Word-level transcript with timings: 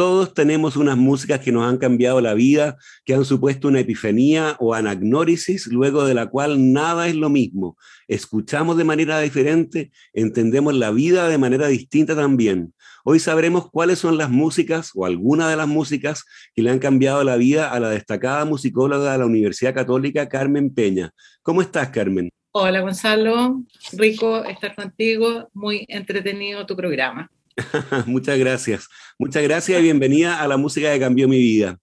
Todos 0.00 0.32
tenemos 0.32 0.76
unas 0.76 0.96
músicas 0.96 1.40
que 1.40 1.52
nos 1.52 1.68
han 1.68 1.76
cambiado 1.76 2.22
la 2.22 2.32
vida, 2.32 2.78
que 3.04 3.12
han 3.12 3.26
supuesto 3.26 3.68
una 3.68 3.80
epifanía 3.80 4.56
o 4.58 4.72
anagnórisis, 4.72 5.66
luego 5.66 6.06
de 6.06 6.14
la 6.14 6.28
cual 6.30 6.72
nada 6.72 7.06
es 7.06 7.14
lo 7.14 7.28
mismo. 7.28 7.76
Escuchamos 8.08 8.78
de 8.78 8.84
manera 8.84 9.20
diferente, 9.20 9.92
entendemos 10.14 10.74
la 10.74 10.90
vida 10.90 11.28
de 11.28 11.36
manera 11.36 11.66
distinta 11.66 12.16
también. 12.16 12.72
Hoy 13.04 13.20
sabremos 13.20 13.70
cuáles 13.70 13.98
son 13.98 14.16
las 14.16 14.30
músicas 14.30 14.90
o 14.94 15.04
algunas 15.04 15.50
de 15.50 15.56
las 15.56 15.68
músicas 15.68 16.24
que 16.54 16.62
le 16.62 16.70
han 16.70 16.78
cambiado 16.78 17.22
la 17.22 17.36
vida 17.36 17.70
a 17.70 17.78
la 17.78 17.90
destacada 17.90 18.46
musicóloga 18.46 19.12
de 19.12 19.18
la 19.18 19.26
Universidad 19.26 19.74
Católica, 19.74 20.30
Carmen 20.30 20.72
Peña. 20.72 21.12
¿Cómo 21.42 21.60
estás, 21.60 21.90
Carmen? 21.90 22.30
Hola, 22.52 22.80
Gonzalo. 22.80 23.64
Rico 23.92 24.46
estar 24.46 24.74
contigo. 24.74 25.50
Muy 25.52 25.84
entretenido 25.90 26.64
tu 26.64 26.74
programa. 26.74 27.30
Muchas 28.06 28.38
gracias. 28.38 28.88
Muchas 29.18 29.42
gracias 29.42 29.80
y 29.80 29.82
bienvenida 29.82 30.40
a 30.40 30.48
la 30.48 30.56
música 30.56 30.92
que 30.92 31.00
cambió 31.00 31.28
mi 31.28 31.38
vida. 31.38 31.78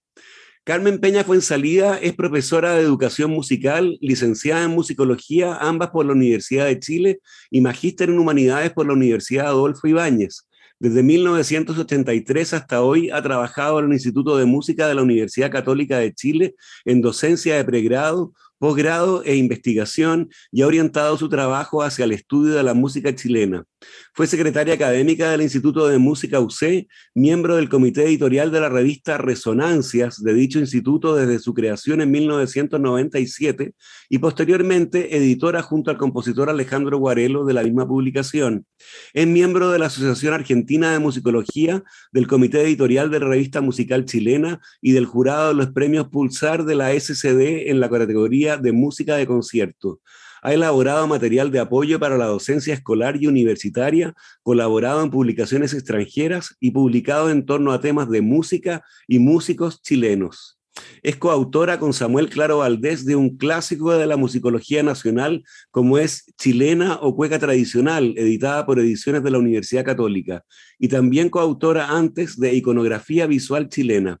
Carmen 0.64 0.98
Peña 0.98 1.24
Fuensalida 1.24 1.98
es 1.98 2.14
profesora 2.14 2.74
de 2.74 2.82
educación 2.82 3.30
musical, 3.30 3.96
licenciada 4.02 4.64
en 4.64 4.72
musicología, 4.72 5.56
ambas 5.56 5.90
por 5.90 6.04
la 6.04 6.12
Universidad 6.12 6.66
de 6.66 6.78
Chile, 6.78 7.20
y 7.50 7.62
magíster 7.62 8.10
en 8.10 8.18
humanidades 8.18 8.72
por 8.72 8.86
la 8.86 8.92
Universidad 8.92 9.46
Adolfo 9.46 9.88
Ibáñez. 9.88 10.46
Desde 10.78 11.02
1983 11.02 12.52
hasta 12.52 12.82
hoy 12.82 13.10
ha 13.10 13.22
trabajado 13.22 13.78
en 13.80 13.86
el 13.86 13.94
Instituto 13.94 14.36
de 14.36 14.44
Música 14.44 14.86
de 14.86 14.94
la 14.94 15.02
Universidad 15.02 15.50
Católica 15.50 15.98
de 15.98 16.14
Chile 16.14 16.54
en 16.84 17.00
docencia 17.00 17.56
de 17.56 17.64
pregrado, 17.64 18.32
posgrado 18.58 19.24
e 19.24 19.36
investigación 19.36 20.28
y 20.52 20.62
ha 20.62 20.66
orientado 20.66 21.16
su 21.16 21.28
trabajo 21.28 21.82
hacia 21.82 22.04
el 22.04 22.12
estudio 22.12 22.54
de 22.54 22.62
la 22.62 22.74
música 22.74 23.14
chilena. 23.14 23.64
Fue 24.12 24.26
secretaria 24.26 24.74
académica 24.74 25.30
del 25.30 25.42
Instituto 25.42 25.86
de 25.86 25.98
Música 25.98 26.40
UC, 26.40 26.88
miembro 27.14 27.56
del 27.56 27.68
comité 27.68 28.04
editorial 28.04 28.50
de 28.50 28.60
la 28.60 28.68
revista 28.68 29.18
Resonancias 29.18 30.22
de 30.22 30.34
dicho 30.34 30.58
instituto 30.58 31.14
desde 31.14 31.38
su 31.38 31.54
creación 31.54 32.00
en 32.00 32.10
1997 32.10 33.74
y 34.08 34.18
posteriormente 34.18 35.16
editora 35.16 35.62
junto 35.62 35.90
al 35.90 35.98
compositor 35.98 36.50
Alejandro 36.50 36.98
Guarelo 36.98 37.44
de 37.44 37.54
la 37.54 37.62
misma 37.62 37.86
publicación. 37.86 38.66
Es 39.14 39.26
miembro 39.26 39.70
de 39.70 39.78
la 39.78 39.86
Asociación 39.86 40.34
Argentina 40.34 40.92
de 40.92 40.98
Musicología, 40.98 41.84
del 42.10 42.26
comité 42.26 42.62
editorial 42.62 43.10
de 43.10 43.20
la 43.20 43.28
revista 43.28 43.60
musical 43.60 44.04
chilena 44.04 44.60
y 44.80 44.92
del 44.92 45.06
jurado 45.06 45.48
de 45.48 45.54
los 45.54 45.70
premios 45.70 46.08
Pulsar 46.08 46.64
de 46.64 46.74
la 46.74 46.92
SCD 46.98 47.70
en 47.70 47.78
la 47.78 47.88
categoría 47.88 48.56
de 48.56 48.72
música 48.72 49.16
de 49.16 49.26
concierto. 49.26 50.00
Ha 50.42 50.54
elaborado 50.54 51.06
material 51.06 51.50
de 51.50 51.60
apoyo 51.60 51.98
para 51.98 52.16
la 52.16 52.26
docencia 52.26 52.74
escolar 52.74 53.16
y 53.20 53.26
universitaria, 53.26 54.14
colaborado 54.42 55.02
en 55.02 55.10
publicaciones 55.10 55.74
extranjeras 55.74 56.56
y 56.60 56.70
publicado 56.70 57.30
en 57.30 57.44
torno 57.46 57.72
a 57.72 57.80
temas 57.80 58.08
de 58.10 58.22
música 58.22 58.82
y 59.06 59.18
músicos 59.18 59.82
chilenos. 59.82 60.58
Es 61.02 61.16
coautora 61.16 61.78
con 61.78 61.92
Samuel 61.92 62.28
Claro 62.28 62.58
Valdés 62.58 63.04
de 63.04 63.16
un 63.16 63.36
clásico 63.36 63.92
de 63.92 64.06
la 64.06 64.16
musicología 64.16 64.82
nacional 64.82 65.44
como 65.70 65.98
es 65.98 66.32
Chilena 66.38 66.98
o 67.00 67.14
Cueca 67.16 67.38
Tradicional, 67.38 68.14
editada 68.16 68.66
por 68.66 68.78
Ediciones 68.78 69.22
de 69.22 69.30
la 69.30 69.38
Universidad 69.38 69.84
Católica, 69.84 70.44
y 70.78 70.88
también 70.88 71.30
coautora 71.30 71.90
antes 71.90 72.38
de 72.38 72.54
Iconografía 72.54 73.26
Visual 73.26 73.68
Chilena. 73.68 74.20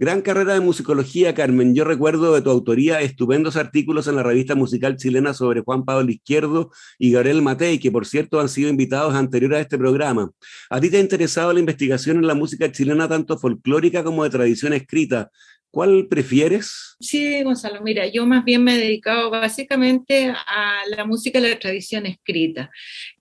Gran 0.00 0.22
carrera 0.22 0.54
de 0.54 0.60
musicología, 0.60 1.34
Carmen. 1.34 1.74
Yo 1.74 1.84
recuerdo 1.84 2.32
de 2.32 2.40
tu 2.40 2.48
autoría 2.48 3.02
estupendos 3.02 3.56
artículos 3.56 4.08
en 4.08 4.16
la 4.16 4.22
revista 4.22 4.54
musical 4.54 4.96
chilena 4.96 5.34
sobre 5.34 5.60
Juan 5.60 5.84
Pablo 5.84 6.10
Izquierdo 6.10 6.70
y 6.98 7.12
Gabriel 7.12 7.42
Matei, 7.42 7.78
que 7.78 7.92
por 7.92 8.06
cierto 8.06 8.40
han 8.40 8.48
sido 8.48 8.70
invitados 8.70 9.14
anteriores 9.14 9.58
a 9.58 9.60
este 9.60 9.76
programa. 9.76 10.30
¿A 10.70 10.80
ti 10.80 10.88
te 10.88 10.96
ha 10.96 11.00
interesado 11.00 11.52
la 11.52 11.60
investigación 11.60 12.16
en 12.16 12.26
la 12.26 12.34
música 12.34 12.72
chilena 12.72 13.08
tanto 13.08 13.36
folclórica 13.36 14.02
como 14.02 14.24
de 14.24 14.30
tradición 14.30 14.72
escrita? 14.72 15.30
¿Cuál 15.70 16.08
prefieres? 16.08 16.96
Sí, 16.98 17.44
Gonzalo, 17.44 17.80
mira, 17.80 18.04
yo 18.08 18.26
más 18.26 18.44
bien 18.44 18.64
me 18.64 18.74
he 18.74 18.78
dedicado 18.78 19.30
básicamente 19.30 20.28
a 20.28 20.80
la 20.88 21.04
música 21.04 21.40
de 21.40 21.50
la 21.50 21.58
tradición 21.60 22.06
escrita. 22.06 22.70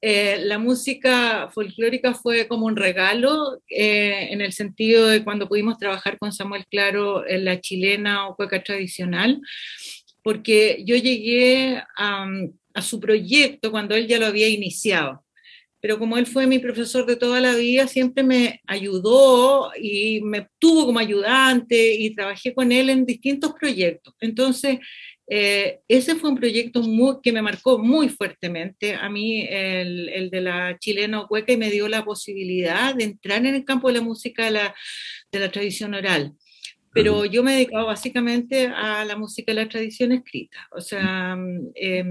Eh, 0.01 0.39
la 0.43 0.57
música 0.57 1.49
folclórica 1.53 2.15
fue 2.15 2.47
como 2.47 2.65
un 2.65 2.75
regalo 2.75 3.61
eh, 3.69 4.29
en 4.31 4.41
el 4.41 4.51
sentido 4.51 5.07
de 5.07 5.23
cuando 5.23 5.47
pudimos 5.47 5.77
trabajar 5.77 6.17
con 6.17 6.31
Samuel 6.31 6.65
Claro 6.65 7.27
en 7.27 7.45
la 7.45 7.61
chilena 7.61 8.27
o 8.27 8.35
cueca 8.35 8.63
tradicional, 8.63 9.39
porque 10.23 10.81
yo 10.85 10.95
llegué 10.95 11.83
a 11.97 12.81
su 12.81 12.99
proyecto 12.99 13.69
cuando 13.69 13.95
él 13.95 14.07
ya 14.07 14.17
lo 14.17 14.25
había 14.25 14.47
iniciado 14.47 15.23
pero 15.81 15.97
como 15.97 16.17
él 16.17 16.25
fue 16.25 16.45
mi 16.47 16.59
profesor 16.59 17.05
de 17.05 17.15
toda 17.15 17.39
la 17.39 17.55
vida, 17.55 17.87
siempre 17.87 18.23
me 18.23 18.61
ayudó 18.67 19.71
y 19.79 20.21
me 20.21 20.47
tuvo 20.59 20.85
como 20.85 20.99
ayudante 20.99 21.93
y 21.95 22.13
trabajé 22.13 22.53
con 22.53 22.71
él 22.71 22.89
en 22.89 23.05
distintos 23.05 23.53
proyectos. 23.53 24.13
Entonces, 24.19 24.79
eh, 25.31 25.79
ese 25.87 26.15
fue 26.15 26.31
un 26.31 26.37
proyecto 26.37 26.81
muy, 26.81 27.17
que 27.21 27.31
me 27.31 27.41
marcó 27.41 27.77
muy 27.77 28.09
fuertemente 28.09 28.95
a 28.95 29.09
mí, 29.09 29.45
el, 29.47 30.09
el, 30.09 30.29
de 30.31 30.41
la 30.41 30.77
chilena 30.79 31.25
hueca, 31.29 31.53
y 31.53 31.57
me 31.57 31.69
dio 31.69 31.87
la 31.87 32.03
posibilidad 32.03 32.95
de 32.95 33.03
entrar 33.03 33.45
en 33.45 33.55
el 33.55 33.63
campo 33.63 33.87
de 33.87 33.95
la 33.95 34.01
música 34.01 34.45
de 34.45 34.51
la, 34.51 34.75
de 35.31 35.39
la 35.39 35.51
tradición 35.51 35.93
oral. 35.93 36.33
Pero 36.91 37.23
yo 37.25 37.43
me 37.43 37.51
he 37.51 37.55
dedicado 37.57 37.85
básicamente 37.85 38.65
a 38.65 39.05
la 39.05 39.15
música 39.15 39.51
de 39.51 39.61
la 39.61 39.69
tradición 39.69 40.11
escrita. 40.11 40.57
O 40.71 40.81
sea, 40.81 41.37
eh, 41.75 42.03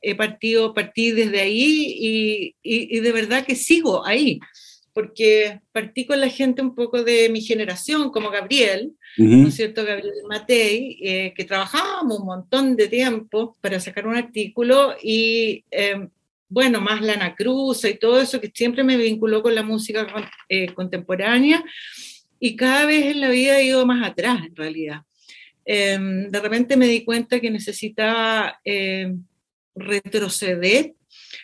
he 0.00 0.14
partido, 0.14 0.74
partí 0.74 1.10
desde 1.10 1.40
ahí 1.40 2.54
y, 2.62 3.00
de 3.00 3.12
verdad 3.12 3.44
que 3.44 3.54
sigo 3.54 4.06
ahí, 4.06 4.40
porque 4.92 5.60
partí 5.72 6.06
con 6.06 6.20
la 6.20 6.28
gente 6.28 6.62
un 6.62 6.74
poco 6.74 7.02
de 7.02 7.28
mi 7.28 7.40
generación, 7.40 8.10
como 8.10 8.30
Gabriel, 8.30 8.92
¿no 9.16 9.48
es 9.48 9.54
cierto? 9.54 9.84
Gabriel 9.84 10.12
Matei, 10.28 10.98
eh, 11.02 11.32
que 11.36 11.44
trabajábamos 11.44 12.20
un 12.20 12.26
montón 12.26 12.76
de 12.76 12.88
tiempo 12.88 13.56
para 13.60 13.80
sacar 13.80 14.06
un 14.06 14.16
artículo 14.16 14.94
y... 15.02 15.64
Em, 15.70 16.08
bueno, 16.50 16.80
más 16.80 17.02
Lana 17.02 17.34
Cruz 17.34 17.84
y 17.84 17.98
todo 17.98 18.20
eso 18.20 18.40
que 18.40 18.50
siempre 18.52 18.82
me 18.82 18.96
vinculó 18.96 19.42
con 19.42 19.54
la 19.54 19.62
música 19.62 20.06
eh, 20.48 20.72
contemporánea 20.72 21.62
y 22.40 22.56
cada 22.56 22.86
vez 22.86 23.06
en 23.06 23.20
la 23.20 23.28
vida 23.28 23.58
he 23.58 23.66
ido 23.66 23.84
más 23.84 24.06
atrás 24.06 24.40
en 24.46 24.56
realidad. 24.56 25.02
Em, 25.64 26.28
de 26.28 26.40
repente 26.40 26.76
me 26.76 26.86
di 26.86 27.04
cuenta 27.04 27.40
que 27.40 27.50
necesitaba 27.50 28.58
em, 28.64 29.22
retroceder 29.78 30.94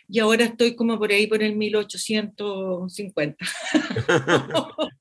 y 0.08 0.18
ahora 0.18 0.44
estoy 0.44 0.74
como 0.74 0.98
por 0.98 1.10
ahí 1.12 1.26
por 1.26 1.42
el 1.42 1.56
1850. 1.56 3.46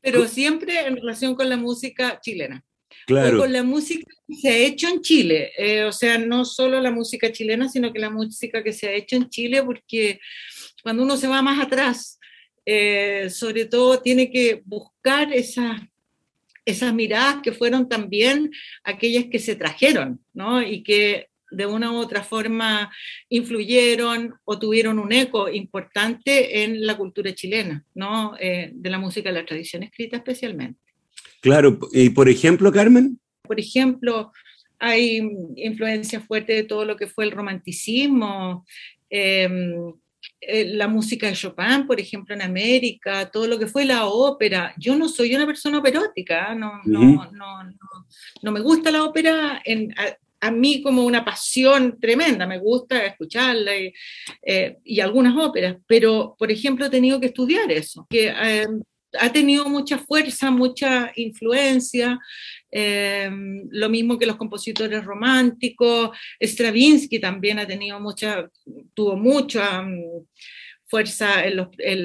Pero 0.00 0.28
siempre 0.28 0.86
en 0.86 0.96
relación 0.96 1.34
con 1.34 1.48
la 1.48 1.56
música 1.56 2.20
chilena. 2.20 2.64
Claro. 3.06 3.38
con 3.38 3.52
la 3.52 3.62
música 3.62 4.06
que 4.26 4.34
se 4.34 4.48
ha 4.48 4.56
hecho 4.56 4.88
en 4.88 5.02
Chile. 5.02 5.52
Eh, 5.58 5.84
o 5.84 5.92
sea, 5.92 6.16
no 6.16 6.46
solo 6.46 6.80
la 6.80 6.90
música 6.90 7.30
chilena, 7.30 7.68
sino 7.68 7.92
que 7.92 7.98
la 7.98 8.08
música 8.08 8.62
que 8.64 8.72
se 8.72 8.88
ha 8.88 8.92
hecho 8.92 9.16
en 9.16 9.28
Chile, 9.28 9.62
porque 9.62 10.20
cuando 10.82 11.02
uno 11.02 11.18
se 11.18 11.28
va 11.28 11.42
más 11.42 11.62
atrás, 11.62 12.18
eh, 12.64 13.28
sobre 13.28 13.66
todo 13.66 14.00
tiene 14.00 14.30
que 14.30 14.62
buscar 14.64 15.30
esas 15.34 15.82
esas 16.66 16.94
miradas 16.94 17.42
que 17.42 17.52
fueron 17.52 17.88
también 17.88 18.50
aquellas 18.84 19.26
que 19.26 19.38
se 19.38 19.54
trajeron, 19.54 20.24
¿no? 20.32 20.62
Y 20.62 20.82
que 20.82 21.28
de 21.54 21.66
una 21.66 21.92
u 21.92 21.96
otra 21.96 22.22
forma 22.22 22.92
influyeron 23.28 24.34
o 24.44 24.58
tuvieron 24.58 24.98
un 24.98 25.12
eco 25.12 25.48
importante 25.48 26.62
en 26.62 26.86
la 26.86 26.96
cultura 26.96 27.34
chilena, 27.34 27.84
¿no? 27.94 28.36
Eh, 28.38 28.70
de 28.74 28.90
la 28.90 28.98
música 28.98 29.30
de 29.30 29.40
la 29.40 29.46
tradición 29.46 29.82
escrita 29.82 30.16
especialmente. 30.16 30.80
Claro, 31.40 31.78
y 31.92 32.10
por 32.10 32.28
ejemplo, 32.28 32.72
Carmen. 32.72 33.18
Por 33.42 33.60
ejemplo, 33.60 34.32
hay 34.78 35.20
influencia 35.56 36.20
fuerte 36.20 36.52
de 36.54 36.64
todo 36.64 36.84
lo 36.84 36.96
que 36.96 37.06
fue 37.06 37.24
el 37.24 37.30
romanticismo, 37.30 38.64
em, 39.10 39.92
eh, 40.40 40.64
la 40.74 40.88
música 40.88 41.26
de 41.26 41.34
Chopin, 41.34 41.86
por 41.86 42.00
ejemplo, 42.00 42.34
en 42.34 42.42
América, 42.42 43.30
todo 43.30 43.46
lo 43.46 43.58
que 43.58 43.66
fue 43.66 43.84
la 43.84 44.06
ópera. 44.06 44.74
Yo 44.78 44.96
no 44.96 45.08
soy 45.08 45.34
una 45.34 45.46
persona 45.46 45.78
operótica, 45.78 46.54
no, 46.54 46.80
no, 46.84 47.30
no, 47.32 47.62
no, 48.42 48.52
me 48.52 48.60
gusta 48.60 48.90
la 48.90 49.04
ópera 49.04 49.62
en, 49.64 49.94
a 50.44 50.50
mí 50.50 50.82
como 50.82 51.04
una 51.04 51.24
pasión 51.24 51.98
tremenda, 51.98 52.46
me 52.46 52.58
gusta 52.58 53.06
escucharla 53.06 53.78
y, 53.78 53.94
eh, 54.42 54.76
y 54.84 55.00
algunas 55.00 55.34
óperas, 55.36 55.78
pero 55.86 56.36
por 56.38 56.50
ejemplo 56.52 56.84
he 56.84 56.90
tenido 56.90 57.18
que 57.18 57.28
estudiar 57.28 57.72
eso, 57.72 58.06
que 58.10 58.28
eh, 58.28 58.66
ha 59.18 59.32
tenido 59.32 59.66
mucha 59.70 59.96
fuerza, 59.96 60.50
mucha 60.50 61.10
influencia, 61.16 62.18
em, 62.70 63.62
lo 63.70 63.88
mismo 63.88 64.18
que 64.18 64.26
los 64.26 64.36
compositores 64.36 65.02
románticos, 65.02 66.10
Stravinsky 66.38 67.18
también 67.20 67.58
ha 67.58 67.66
tenido 67.66 67.98
mucha, 67.98 68.46
tuvo 68.92 69.16
mucha 69.16 69.80
mm, 69.80 70.26
fuerza 70.86 71.44
en, 71.44 71.56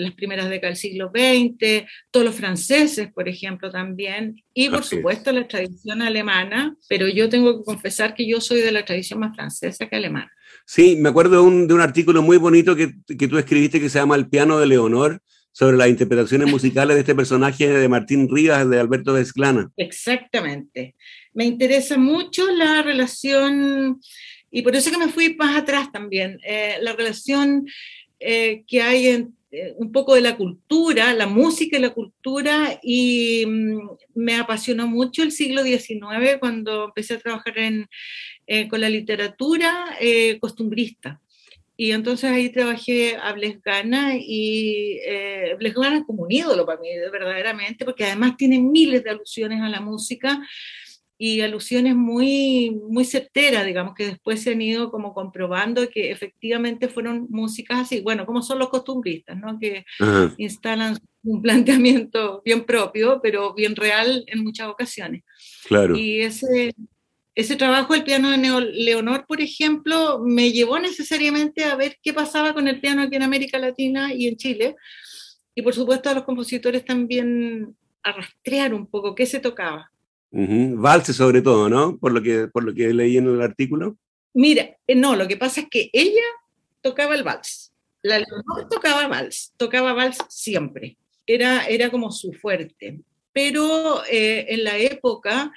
las 0.03 0.13
primeras 0.13 0.49
décadas 0.49 0.81
del 0.81 0.91
siglo 0.91 1.11
XX, 1.13 1.85
todos 2.11 2.25
los 2.25 2.35
franceses, 2.35 3.11
por 3.13 3.27
ejemplo, 3.27 3.69
también, 3.69 4.41
y 4.53 4.69
por 4.69 4.83
supuesto 4.83 5.31
la 5.31 5.47
tradición 5.47 6.01
alemana, 6.01 6.75
pero 6.87 7.07
yo 7.07 7.29
tengo 7.29 7.57
que 7.57 7.65
confesar 7.65 8.13
que 8.13 8.27
yo 8.27 8.41
soy 8.41 8.61
de 8.61 8.71
la 8.71 8.85
tradición 8.85 9.19
más 9.19 9.35
francesa 9.35 9.87
que 9.87 9.95
alemana. 9.95 10.31
Sí, 10.65 10.95
me 10.95 11.09
acuerdo 11.09 11.35
de 11.37 11.41
un, 11.41 11.67
de 11.67 11.73
un 11.73 11.81
artículo 11.81 12.21
muy 12.21 12.37
bonito 12.37 12.75
que, 12.75 12.93
que, 13.17 13.27
tú 13.27 13.37
escribiste 13.37 13.79
que 13.79 13.89
se 13.89 13.99
llama 13.99 14.15
El 14.15 14.29
piano 14.29 14.59
de 14.59 14.67
Leonor, 14.67 15.21
sobre 15.51 15.77
las 15.77 15.89
interpretaciones 15.89 16.47
musicales 16.51 16.95
de 16.95 17.01
este 17.01 17.15
personaje 17.15 17.67
de 17.67 17.89
Martín 17.89 18.29
Rivas, 18.29 18.69
de 18.69 18.79
Alberto 18.79 19.13
Vesclana. 19.13 19.69
Exactamente. 19.77 20.95
Me 21.33 21.45
interesa 21.45 21.97
mucho 21.97 22.49
la 22.51 22.81
relación, 22.81 23.99
y 24.51 24.61
por 24.61 24.75
eso 24.75 24.91
que 24.91 24.97
me 24.97 25.09
fui 25.09 25.35
más 25.35 25.57
atrás 25.57 25.91
también, 25.91 26.39
eh, 26.45 26.77
la 26.81 26.93
relación 26.93 27.65
eh, 28.19 28.63
que 28.67 28.81
hay 28.81 29.07
eh, 29.51 29.73
un 29.77 29.91
poco 29.91 30.15
de 30.15 30.21
la 30.21 30.37
cultura, 30.37 31.13
la 31.13 31.27
música 31.27 31.77
y 31.77 31.81
la 31.81 31.91
cultura, 31.91 32.79
y 32.83 33.45
mm, 33.45 33.89
me 34.15 34.35
apasionó 34.35 34.87
mucho 34.87 35.23
el 35.23 35.31
siglo 35.31 35.63
XIX 35.63 36.37
cuando 36.39 36.85
empecé 36.85 37.15
a 37.15 37.19
trabajar 37.19 37.57
en, 37.57 37.87
con 38.67 38.81
la 38.81 38.89
literatura 38.89 39.95
costumbrista. 40.39 41.21
Y 41.81 41.93
entonces 41.93 42.29
ahí 42.29 42.49
trabajé 42.49 43.15
a 43.15 43.31
Blesgana 43.31 44.17
y 44.17 44.99
eh, 45.01 45.55
Blesgana 45.57 45.99
es 45.99 46.03
como 46.03 46.23
un 46.23 46.31
ídolo 46.31 46.65
para 46.65 46.81
mí, 46.81 46.89
verdaderamente, 47.09 47.85
porque 47.85 48.03
además 48.03 48.35
tiene 48.35 48.59
miles 48.59 49.01
de 49.01 49.11
alusiones 49.11 49.61
a 49.61 49.69
la 49.69 49.79
música 49.79 50.45
y 51.21 51.41
alusiones 51.41 51.97
muy, 51.97 52.71
muy 52.71 53.03
certeras, 53.03 53.65
digamos, 53.65 53.93
que 53.93 54.05
después 54.05 54.41
se 54.41 54.53
han 54.53 54.61
ido 54.61 54.89
como 54.89 55.13
comprobando 55.13 55.89
que 55.89 56.11
efectivamente 56.11 56.87
fueron 56.87 57.27
músicas 57.29 57.81
así, 57.81 57.99
bueno, 57.99 58.25
como 58.25 58.41
son 58.41 58.57
los 58.57 58.69
costumbristas, 58.69 59.37
¿no? 59.37 59.59
Que 59.59 59.83
instalan 60.37 60.97
un 61.23 61.41
planteamiento 61.41 62.41
bien 62.45 62.63
propio, 62.63 63.19
pero 63.21 63.53
bien 63.53 63.75
real 63.75 64.23
en 64.27 64.45
muchas 64.45 64.69
ocasiones. 64.69 65.23
Claro. 65.67 65.97
Y 65.97 66.21
ese, 66.21 66.73
ese 67.35 67.57
trabajo 67.57 67.93
del 67.93 68.05
piano 68.05 68.31
de 68.31 68.37
Leonor, 68.37 69.25
por 69.27 69.41
ejemplo, 69.41 70.21
me 70.23 70.53
llevó 70.53 70.79
necesariamente 70.79 71.65
a 71.65 71.75
ver 71.75 71.97
qué 72.01 72.13
pasaba 72.13 72.53
con 72.53 72.69
el 72.69 72.79
piano 72.79 73.01
aquí 73.01 73.17
en 73.17 73.23
América 73.23 73.59
Latina 73.59 74.13
y 74.13 74.29
en 74.29 74.37
Chile. 74.37 74.77
Y 75.53 75.63
por 75.63 75.73
supuesto 75.73 76.09
a 76.09 76.13
los 76.13 76.23
compositores 76.23 76.85
también 76.85 77.75
a 78.03 78.13
rastrear 78.13 78.73
un 78.73 78.87
poco 78.87 79.15
qué 79.15 79.25
se 79.25 79.41
tocaba. 79.41 79.91
Valse 80.31 81.13
sobre 81.13 81.41
todo, 81.41 81.69
¿no? 81.69 81.97
Por 81.97 82.11
lo, 82.11 82.21
que, 82.21 82.47
por 82.47 82.63
lo 82.63 82.73
que 82.73 82.93
leí 82.93 83.17
en 83.17 83.27
el 83.27 83.41
artículo. 83.41 83.97
Mira, 84.33 84.77
eh, 84.85 84.95
no, 84.95 85.15
lo 85.15 85.27
que 85.27 85.37
pasa 85.37 85.61
es 85.61 85.67
que 85.69 85.89
ella 85.91 86.25
tocaba 86.81 87.15
el 87.15 87.23
vals. 87.23 87.73
La 88.01 88.19
Leonor 88.19 88.69
tocaba 88.69 89.07
vals, 89.07 89.53
tocaba 89.57 89.93
vals 89.93 90.17
siempre. 90.29 90.97
Era, 91.25 91.65
era 91.65 91.89
como 91.89 92.11
su 92.11 92.31
fuerte. 92.33 92.99
Pero 93.33 94.03
eh, 94.05 94.45
en 94.49 94.63
la 94.63 94.77
época 94.77 95.51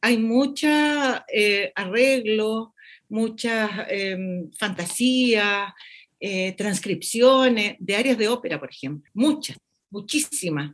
hay 0.00 0.16
mucha 0.16 1.24
eh, 1.32 1.72
arreglo, 1.74 2.74
muchas 3.08 3.70
em, 3.88 4.50
fantasías, 4.52 5.72
eh, 6.18 6.52
transcripciones 6.52 7.76
de 7.78 7.96
áreas 7.96 8.18
de 8.18 8.28
ópera, 8.28 8.58
por 8.58 8.70
ejemplo, 8.70 9.10
muchas, 9.14 9.58
muchísimas. 9.90 10.72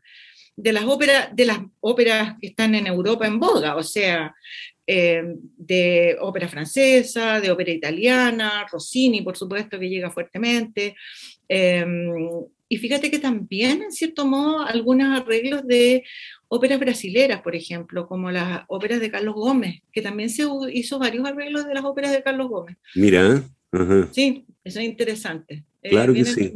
De 0.56 0.72
las 0.72 0.84
óperas, 0.84 1.28
de 1.34 1.44
las 1.44 1.58
óperas 1.80 2.36
que 2.40 2.48
están 2.48 2.74
en 2.74 2.86
Europa 2.86 3.26
en 3.26 3.38
boga, 3.38 3.76
o 3.76 3.82
sea, 3.82 4.34
em, 4.86 5.36
de 5.56 6.16
ópera 6.20 6.48
francesa, 6.48 7.40
de 7.40 7.50
ópera 7.50 7.72
italiana, 7.72 8.66
Rossini, 8.70 9.20
por 9.22 9.36
supuesto, 9.36 9.78
que 9.78 9.88
llega 9.88 10.10
fuertemente. 10.10 10.96
Em, 11.48 12.10
y 12.68 12.78
fíjate 12.78 13.10
que 13.10 13.18
también, 13.18 13.82
en 13.82 13.92
cierto 13.92 14.26
modo, 14.26 14.60
algunos 14.60 15.20
arreglos 15.20 15.66
de 15.66 16.04
óperas 16.48 16.80
brasileras, 16.80 17.42
por 17.42 17.54
ejemplo, 17.54 18.06
como 18.06 18.30
las 18.30 18.64
óperas 18.68 19.00
de 19.00 19.10
Carlos 19.10 19.34
Gómez, 19.34 19.82
que 19.92 20.02
también 20.02 20.30
se 20.30 20.44
hizo 20.72 20.98
varios 20.98 21.26
arreglos 21.26 21.66
de 21.66 21.74
las 21.74 21.84
óperas 21.84 22.12
de 22.12 22.22
Carlos 22.22 22.48
Gómez. 22.48 22.76
Mira. 22.94 23.42
Sí, 24.12 24.44
eso 24.64 24.80
es 24.80 24.86
interesante. 24.86 25.64
Eh, 25.82 25.90
claro 25.90 26.14
que 26.14 26.24
sí. 26.24 26.52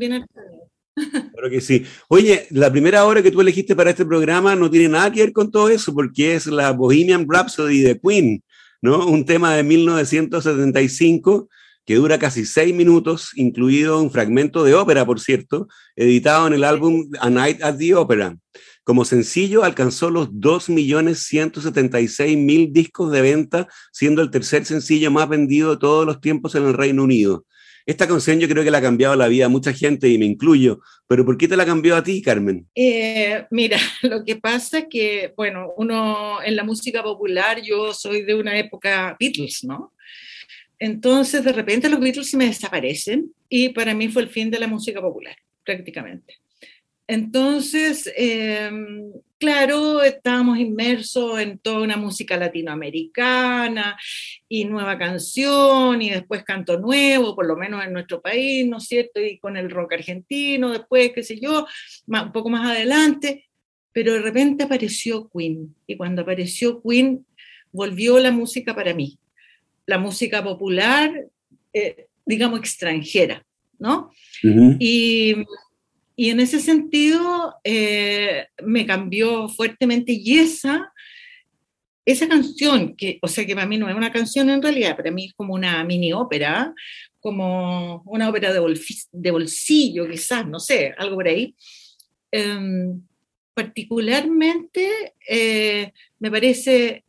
Claro 0.95 1.51
que 1.51 1.61
sí. 1.61 1.85
Oye, 2.09 2.47
la 2.51 2.71
primera 2.71 3.05
obra 3.05 3.23
que 3.23 3.31
tú 3.31 3.41
elegiste 3.41 3.77
para 3.77 3.91
este 3.91 4.05
programa 4.05 4.57
no 4.57 4.71
tiene 4.71 4.89
nada 4.89 5.11
que 5.11 5.21
ver 5.21 5.33
con 5.33 5.51
todo 5.51 5.69
eso, 5.69 5.95
porque 5.95 6.35
es 6.35 6.47
la 6.47 6.73
Bohemian 6.73 7.27
Rhapsody 7.29 7.81
de 7.81 7.99
Queen, 7.99 8.43
¿no? 8.83 9.07
Un 9.07 9.25
tema 9.25 9.55
de 9.55 9.63
1975 9.63 11.49
que 11.87 11.95
dura 11.97 12.19
casi 12.19 12.45
seis 12.45 12.75
minutos, 12.75 13.31
incluido 13.35 14.01
un 14.01 14.11
fragmento 14.11 14.65
de 14.65 14.75
ópera, 14.75 15.07
por 15.07 15.19
cierto, 15.19 15.67
editado 15.97 16.47
en 16.47 16.53
el 16.53 16.65
álbum 16.65 17.11
A 17.21 17.31
Night 17.31 17.63
at 17.63 17.79
the 17.79 17.95
Opera. 17.95 18.37
Como 18.85 19.05
sencillo 19.05 19.65
alcanzó 19.65 20.11
los 20.11 20.31
2.176.000 20.31 22.73
discos 22.73 23.11
de 23.13 23.23
venta, 23.23 23.67
siendo 23.93 24.23
el 24.23 24.31
tercer 24.31 24.67
sencillo 24.67 25.11
más 25.11 25.29
vendido 25.29 25.71
de 25.71 25.79
todos 25.79 26.07
los 26.07 26.21
tiempos 26.21 26.55
en 26.55 26.65
el 26.65 26.75
Reino 26.75 27.03
Unido. 27.05 27.45
Esta 27.87 28.07
canción 28.07 28.39
yo 28.39 28.49
creo 28.49 28.63
que 28.63 28.71
le 28.71 28.77
ha 28.77 28.83
cambiado 28.83 29.17
la 29.17 29.29
vida 29.29 29.47
a 29.47 29.49
mucha 29.49 29.73
gente 29.73 30.09
y 30.09 30.19
me 30.19 30.27
incluyo, 30.27 30.81
pero 31.07 31.25
¿por 31.25 31.37
qué 31.37 31.49
te 31.49 31.57
la 31.57 31.67
cambió 31.67 31.97
a 31.97 32.03
ti, 32.03 32.23
Carmen? 32.23 32.67
Eh, 32.75 33.47
mira, 33.51 33.79
lo 34.03 34.25
que 34.25 34.37
pasa 34.37 34.81
es 34.81 34.87
que, 34.91 35.33
bueno, 35.37 35.73
uno 35.77 36.43
en 36.43 36.57
la 36.57 36.65
música 36.65 37.03
popular, 37.03 37.61
yo 37.63 37.93
soy 37.93 38.23
de 38.23 38.35
una 38.35 38.59
época 38.59 39.17
Beatles, 39.19 39.65
¿no? 39.65 39.93
Entonces, 40.79 41.45
de 41.45 41.53
repente 41.53 41.89
los 41.89 42.01
Beatles 42.01 42.31
se 42.31 42.37
me 42.37 42.47
desaparecen 42.47 43.33
y 43.49 43.69
para 43.71 43.95
mí 43.95 44.09
fue 44.09 44.23
el 44.23 44.29
fin 44.29 44.51
de 44.51 44.59
la 44.59 44.67
música 44.67 45.01
popular, 45.01 45.37
prácticamente. 45.65 46.39
Entonces, 47.13 48.09
em, 48.15 49.11
claro, 49.37 50.01
estábamos 50.01 50.61
inmersos 50.61 51.41
en 51.41 51.59
toda 51.59 51.83
una 51.83 51.97
música 51.97 52.37
latinoamericana 52.37 53.99
y 54.49 54.65
nueva 54.65 54.97
canción 54.97 56.01
y 56.01 56.11
después 56.11 56.45
canto 56.45 56.79
nuevo, 56.79 57.35
por 57.35 57.47
lo 57.47 57.57
menos 57.57 57.85
en 57.85 57.95
nuestro 57.95 58.23
país, 58.23 58.65
¿no 58.65 58.77
es 58.77 58.85
cierto? 58.85 59.21
Y 59.21 59.41
con 59.41 59.57
el 59.57 59.73
rock 59.73 59.95
argentino, 59.95 60.71
después, 60.71 61.11
qué 61.13 61.25
sé 61.25 61.41
yo, 61.41 61.67
un 62.07 62.31
poco 62.31 62.49
más 62.49 62.71
adelante, 62.71 63.49
pero 63.91 64.13
de 64.13 64.21
repente 64.21 64.63
apareció 64.63 65.29
Queen 65.37 65.75
y 65.89 65.97
cuando 65.97 66.23
apareció 66.23 66.81
Queen 66.81 67.27
volvió 67.73 68.21
la 68.21 68.31
música 68.31 68.73
para 68.73 68.95
mí, 68.95 69.19
la 69.85 69.99
música 69.99 70.45
popular, 70.45 71.11
eh, 71.73 72.07
digamos, 72.25 72.61
extranjera, 72.61 73.45
¿no? 73.81 74.13
Y 74.79 75.35
y 76.21 76.29
en 76.29 76.39
ese 76.39 76.61
sentido 76.61 77.55
eh, 77.65 78.45
me 78.63 78.85
cambió 78.85 79.49
fuertemente 79.49 80.13
y 80.13 80.39
esa, 80.39 80.93
esa 82.05 82.29
canción, 82.29 82.95
que, 82.95 83.19
o 83.23 83.27
sea 83.27 83.47
que 83.47 83.55
para 83.55 83.67
mí 83.67 83.79
no 83.79 83.89
es 83.89 83.97
una 83.97 84.13
canción 84.13 84.51
en 84.51 84.61
realidad, 84.61 84.99
para 84.99 85.11
mí 85.11 85.29
es 85.29 85.33
como 85.33 85.55
una 85.55 85.83
mini 85.83 86.13
ópera, 86.13 86.75
como 87.21 88.03
una 88.05 88.29
ópera 88.29 88.53
de, 88.53 89.31
bolsillo 89.31 90.11
quizás, 90.11 90.47
no 90.47 90.61
sé, 90.61 90.93
algo 90.99 91.17
por 91.17 91.27
ahí. 91.27 91.57
Em, 92.31 93.01
particularmente 93.55 95.15
eh, 95.27 95.91
me 96.19 96.31
parece 96.31 97.03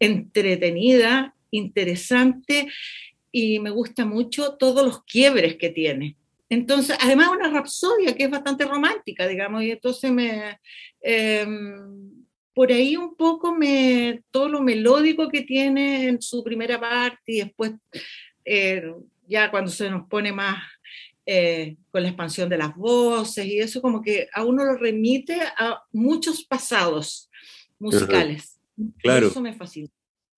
entretenida, 0.00 1.36
interesante 1.52 2.66
y 3.30 3.60
me 3.60 3.70
gusta 3.70 4.04
mucho 4.04 4.56
todos 4.56 4.84
los 4.84 5.04
quiebres 5.04 5.54
que 5.54 5.70
tiene. 5.70 6.16
Entonces, 6.50 6.96
además 7.00 7.28
una 7.28 7.48
rapsodia 7.48 8.14
que 8.14 8.24
es 8.24 8.30
bastante 8.30 8.64
romántica, 8.64 9.26
digamos, 9.28 9.62
y 9.62 9.70
entonces 9.70 10.10
me, 10.10 10.58
em, 11.00 12.26
por 12.52 12.72
ahí 12.72 12.96
un 12.96 13.14
poco 13.14 13.54
me, 13.54 14.24
todo 14.32 14.48
lo 14.48 14.60
melódico 14.60 15.28
que 15.28 15.42
tiene 15.42 16.08
en 16.08 16.20
su 16.20 16.42
primera 16.42 16.80
parte 16.80 17.22
y 17.26 17.38
después 17.38 17.72
eh, 18.44 18.82
ya 19.28 19.48
cuando 19.52 19.70
se 19.70 19.88
nos 19.88 20.08
pone 20.08 20.32
más 20.32 20.60
eh, 21.24 21.76
con 21.92 22.02
la 22.02 22.08
expansión 22.08 22.48
de 22.48 22.58
las 22.58 22.74
voces 22.74 23.46
y 23.46 23.60
eso 23.60 23.80
como 23.80 24.02
que 24.02 24.26
a 24.34 24.44
uno 24.44 24.64
lo 24.64 24.76
remite 24.76 25.40
a 25.56 25.80
muchos 25.92 26.44
pasados 26.44 27.30
musicales. 27.78 28.58
Claro. 28.98 29.28
eso 29.28 29.40
me 29.40 29.54
fascina. 29.54 29.88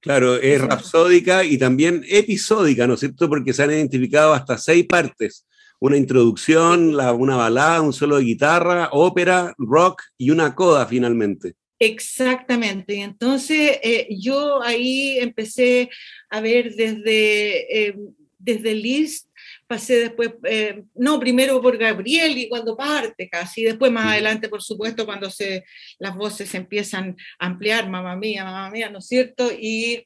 Claro, 0.01 0.35
es 0.35 0.61
rapsódica 0.61 1.43
y 1.45 1.57
también 1.57 2.05
episódica, 2.07 2.87
¿no 2.87 2.95
es 2.95 3.01
cierto? 3.01 3.29
Porque 3.31 3.55
se 3.55 3.63
han 3.63 3.71
identificado 3.71 4.35
hasta 4.35 4.59
seis 4.59 4.85
partes 4.87 5.47
una 5.83 5.97
introducción, 5.97 6.95
una 6.95 7.35
balada, 7.35 7.83
un 7.83 7.93
solo 7.93 8.19
de 8.19 8.23
guitarra, 8.23 8.91
ópera, 8.93 9.53
rock 9.59 10.03
y 10.17 10.31
una 10.31 10.55
coda 10.55 10.87
finalmente. 10.87 11.55
Exactamente. 11.77 13.01
Entonces 13.01 13.81
eh, 13.83 14.07
yo 14.09 14.63
ahí 14.63 15.19
empecé 15.19 15.91
a 16.31 16.41
ver 16.41 16.77
desde, 16.77 17.89
eh, 17.89 17.97
desde 18.39 18.75
Liszt 18.75 19.29
pasé 19.67 19.97
después, 19.97 20.31
eh, 20.45 20.85
no, 20.95 21.19
primero 21.19 21.61
por 21.61 21.77
Gabriel 21.77 22.39
y 22.39 22.49
cuando 22.49 22.77
parte 22.77 23.29
casi, 23.29 23.65
después 23.65 23.91
más 23.91 24.07
adelante, 24.07 24.49
por 24.49 24.63
supuesto, 24.63 25.05
cuando 25.05 25.31
se, 25.31 25.65
las 25.99 26.15
voces 26.15 26.55
empiezan 26.55 27.17
a 27.41 27.47
ampliar, 27.47 27.91
mamá 27.91 28.15
mía, 28.15 28.45
mamá 28.45 28.71
mía, 28.71 28.89
¿no 28.89 28.99
es 28.99 29.09
cierto? 29.09 29.51
Y, 29.51 30.05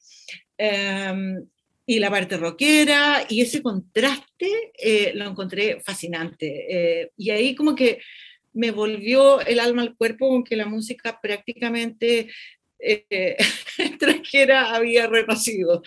em, 0.56 1.44
y 1.86 2.00
la 2.00 2.10
parte 2.10 2.36
rockera, 2.36 3.24
y 3.28 3.40
ese 3.40 3.62
contraste 3.62 4.72
eh, 4.76 5.12
lo 5.14 5.28
encontré 5.28 5.80
fascinante. 5.80 6.66
Eh, 6.68 7.10
y 7.16 7.30
ahí 7.30 7.54
como 7.54 7.76
que 7.76 8.00
me 8.52 8.72
volvió 8.72 9.40
el 9.40 9.60
alma 9.60 9.82
al 9.82 9.96
cuerpo, 9.96 10.26
aunque 10.26 10.56
la 10.56 10.66
música 10.66 11.20
prácticamente 11.22 12.28
extranjera 13.78 14.74
había 14.74 15.06
renacido. 15.06 15.82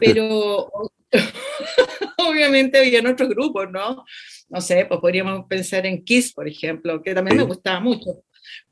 Pero 0.00 0.70
obviamente 2.18 2.78
había 2.78 3.00
en 3.00 3.06
otros 3.08 3.28
grupos, 3.28 3.70
¿no? 3.70 4.04
No 4.48 4.60
sé, 4.60 4.86
pues 4.86 5.00
podríamos 5.00 5.46
pensar 5.46 5.84
en 5.86 6.04
Kiss, 6.04 6.32
por 6.32 6.48
ejemplo, 6.48 7.02
que 7.02 7.14
también 7.14 7.36
me 7.36 7.42
gustaba 7.42 7.80
mucho. 7.80 8.22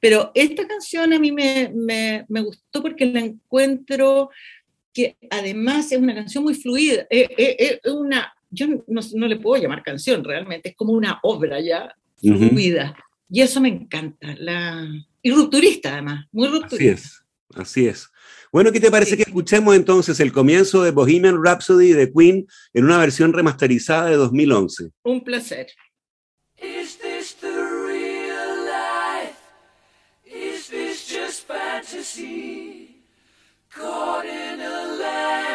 Pero 0.01 0.31
esta 0.35 0.67
canción 0.67 1.13
a 1.13 1.19
mí 1.19 1.33
me, 1.33 1.71
me, 1.75 2.25
me 2.29 2.41
gustó 2.41 2.81
porque 2.81 3.07
la 3.07 3.21
encuentro 3.21 4.31
que 4.95 5.19
además 5.29 5.91
es 5.93 5.99
una 5.99 6.15
canción 6.15 6.45
muy 6.45 6.55
fluida, 6.55 7.07
es, 7.11 7.81
una, 7.85 8.33
yo 8.49 8.69
no, 8.69 9.01
no, 9.15 9.27
le 9.27 9.37
puedo 9.37 9.61
llamar 9.61 9.83
canción 9.83 10.23
realmente, 10.25 10.71
es 10.71 10.77
como 10.77 10.93
una 10.93 11.19
obra 11.23 11.61
ya 11.61 11.95
fluida. 12.17 12.97
Y 13.29 13.43
eso 13.43 13.61
me 13.61 13.69
encanta, 13.69 14.35
la, 14.39 14.87
y 15.21 15.31
rupturista 15.33 15.93
además, 15.93 16.27
muy 16.31 16.49
rupturista. 16.49 16.77
Así 16.77 16.89
es, 16.89 17.25
así 17.57 17.87
es. 17.89 18.09
Bueno, 18.53 18.71
¿qué 18.71 18.79
te 18.79 18.91
parece 18.91 19.17
que 19.17 19.25
escuchemos 19.25 19.75
entonces 19.75 20.21
el 20.21 20.31
comienzo 20.31 20.85
de 20.85 20.93
Bohemian 20.93 21.43
Rhapsody 21.45 21.93
de 21.93 22.13
Queen 22.13 22.47
en 22.73 22.85
una 22.85 22.99
versión 22.99 23.33
remasterizada 23.33 24.11
de 24.11 24.17
2011? 24.17 24.91
Un 25.03 25.25
placer. 25.25 25.67
Is 26.57 26.97
this 26.99 27.35
the 27.41 27.49
real 27.49 28.65
life? 28.65 29.37
Is 30.25 30.69
this 30.69 31.09
just 31.09 31.49
fantasy? 31.49 33.03
Caught 33.71 34.27
in 34.27 34.44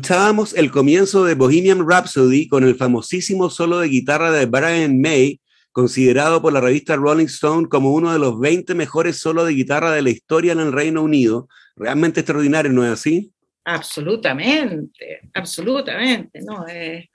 Escuchábamos 0.00 0.54
el 0.54 0.70
comienzo 0.70 1.26
de 1.26 1.34
Bohemian 1.34 1.86
Rhapsody 1.86 2.48
con 2.48 2.64
el 2.64 2.74
famosísimo 2.74 3.50
solo 3.50 3.80
de 3.80 3.88
guitarra 3.88 4.30
de 4.30 4.46
Brian 4.46 4.98
May, 4.98 5.42
considerado 5.72 6.40
por 6.40 6.54
la 6.54 6.62
revista 6.62 6.96
Rolling 6.96 7.26
Stone 7.26 7.68
como 7.68 7.92
uno 7.92 8.10
de 8.10 8.18
los 8.18 8.40
20 8.40 8.74
mejores 8.74 9.18
solos 9.18 9.46
de 9.46 9.52
guitarra 9.52 9.92
de 9.92 10.00
la 10.00 10.08
historia 10.08 10.52
en 10.52 10.60
el 10.60 10.72
Reino 10.72 11.02
Unido. 11.02 11.48
Realmente 11.76 12.20
extraordinario, 12.20 12.72
¿no 12.72 12.82
es 12.82 12.92
así? 12.92 13.30
Absolutamente, 13.62 15.20
absolutamente, 15.34 16.40
¿no? 16.40 16.66
Eh, 16.66 17.10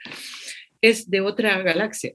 es 0.79 1.09
de 1.09 1.21
otra 1.21 1.63
galaxia. 1.63 2.13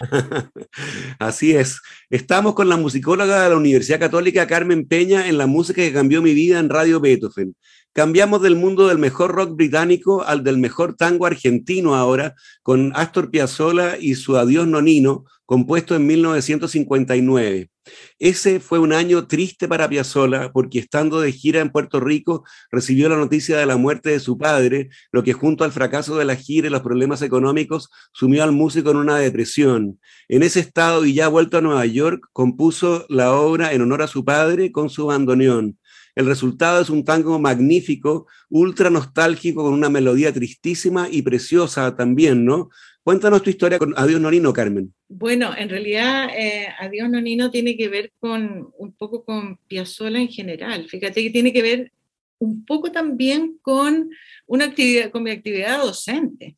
Así 1.18 1.54
es. 1.54 1.80
Estamos 2.08 2.54
con 2.54 2.68
la 2.68 2.78
musicóloga 2.78 3.42
de 3.42 3.50
la 3.50 3.56
Universidad 3.56 3.98
Católica 3.98 4.46
Carmen 4.46 4.88
Peña 4.88 5.28
en 5.28 5.36
la 5.36 5.46
música 5.46 5.82
que 5.82 5.92
cambió 5.92 6.22
mi 6.22 6.32
vida 6.32 6.58
en 6.58 6.70
Radio 6.70 7.00
Beethoven. 7.00 7.54
Cambiamos 7.92 8.42
del 8.42 8.54
mundo 8.54 8.88
del 8.88 8.98
mejor 8.98 9.32
rock 9.32 9.56
británico 9.56 10.22
al 10.22 10.44
del 10.44 10.58
mejor 10.58 10.94
tango 10.94 11.26
argentino 11.26 11.94
ahora, 11.96 12.34
con 12.62 12.92
Astor 12.94 13.30
Piazzolla 13.30 13.98
y 13.98 14.14
su 14.14 14.36
Adiós 14.36 14.66
Nonino, 14.66 15.24
compuesto 15.46 15.96
en 15.96 16.06
1959. 16.06 17.70
Ese 18.18 18.60
fue 18.60 18.78
un 18.78 18.92
año 18.92 19.26
triste 19.26 19.66
para 19.66 19.88
Piazzolla 19.88 20.52
porque 20.52 20.78
estando 20.78 21.20
de 21.20 21.32
gira 21.32 21.60
en 21.60 21.70
Puerto 21.70 22.00
Rico 22.00 22.44
recibió 22.70 23.08
la 23.08 23.16
noticia 23.16 23.56
de 23.56 23.66
la 23.66 23.76
muerte 23.76 24.10
de 24.10 24.20
su 24.20 24.36
padre, 24.36 24.90
lo 25.10 25.22
que 25.22 25.32
junto 25.32 25.64
al 25.64 25.72
fracaso 25.72 26.16
de 26.18 26.24
la 26.24 26.36
gira 26.36 26.66
y 26.66 26.70
los 26.70 26.82
problemas 26.82 27.22
económicos 27.22 27.90
sumió 28.12 28.44
al 28.44 28.52
músico 28.52 28.90
en 28.90 28.98
una 28.98 29.16
depresión. 29.16 29.98
En 30.28 30.42
ese 30.42 30.60
estado 30.60 31.06
y 31.06 31.14
ya 31.14 31.28
vuelto 31.28 31.58
a 31.58 31.62
Nueva 31.62 31.86
York, 31.86 32.28
compuso 32.32 33.06
la 33.08 33.32
obra 33.32 33.72
en 33.72 33.82
honor 33.82 34.02
a 34.02 34.06
su 34.06 34.24
padre 34.24 34.70
con 34.70 34.90
su 34.90 35.06
bandoneón. 35.06 35.77
El 36.18 36.26
resultado 36.26 36.82
es 36.82 36.90
un 36.90 37.04
tango 37.04 37.38
magnífico, 37.38 38.26
ultra 38.50 38.90
nostálgico, 38.90 39.62
con 39.62 39.72
una 39.72 39.88
melodía 39.88 40.32
tristísima 40.32 41.06
y 41.08 41.22
preciosa 41.22 41.94
también, 41.94 42.44
¿no? 42.44 42.70
Cuéntanos 43.04 43.40
tu 43.40 43.50
historia 43.50 43.78
con 43.78 43.94
Adiós 43.96 44.20
Nonino, 44.20 44.52
Carmen. 44.52 44.92
Bueno, 45.08 45.52
en 45.56 45.68
realidad 45.68 46.28
eh, 46.36 46.66
Adiós 46.80 47.08
Nonino 47.08 47.52
tiene 47.52 47.76
que 47.76 47.88
ver 47.88 48.10
con 48.18 48.68
un 48.76 48.92
poco 48.94 49.24
con 49.24 49.58
Piazzolla 49.68 50.18
en 50.18 50.26
general. 50.26 50.88
Fíjate 50.88 51.22
que 51.22 51.30
tiene 51.30 51.52
que 51.52 51.62
ver 51.62 51.92
un 52.40 52.64
poco 52.64 52.90
también 52.90 53.56
con 53.62 54.10
una 54.48 54.64
actividad, 54.64 55.12
con 55.12 55.22
mi 55.22 55.30
actividad 55.30 55.78
docente. 55.84 56.56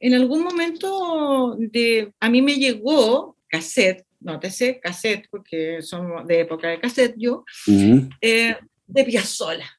En 0.00 0.12
algún 0.12 0.44
momento 0.44 1.56
de, 1.58 2.12
a 2.20 2.28
mí 2.28 2.42
me 2.42 2.56
llegó 2.56 3.38
cassette, 3.48 4.04
nótese, 4.20 4.80
cassette, 4.80 5.28
porque 5.30 5.80
somos 5.80 6.26
de 6.26 6.40
época 6.40 6.68
de 6.68 6.78
cassette 6.78 7.14
yo, 7.16 7.42
Uh 7.66 7.72
-huh. 7.72 8.10
eh, 8.20 8.54
de 8.92 9.04
Piazzolla. 9.04 9.70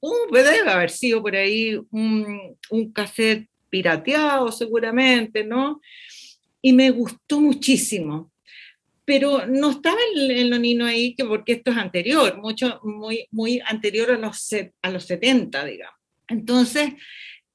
Uh, 0.00 0.32
debe 0.32 0.70
haber 0.70 0.90
sido 0.90 1.22
por 1.22 1.34
ahí 1.34 1.78
un, 1.90 2.56
un 2.70 2.92
cassette 2.92 3.48
pirateado 3.68 4.50
seguramente, 4.52 5.44
¿no? 5.44 5.80
Y 6.62 6.72
me 6.72 6.90
gustó 6.90 7.40
muchísimo. 7.40 8.30
Pero 9.04 9.46
no 9.46 9.70
estaba 9.70 9.98
el, 10.14 10.30
el 10.30 10.50
nonino 10.50 10.84
ahí, 10.84 11.14
que 11.14 11.24
porque 11.24 11.52
esto 11.52 11.70
es 11.70 11.78
anterior, 11.78 12.38
mucho, 12.38 12.78
muy, 12.84 13.26
muy 13.30 13.60
anterior 13.66 14.10
a 14.10 14.18
los, 14.18 14.50
a 14.82 14.90
los 14.90 15.04
70, 15.04 15.64
digamos. 15.64 15.98
Entonces, 16.28 16.92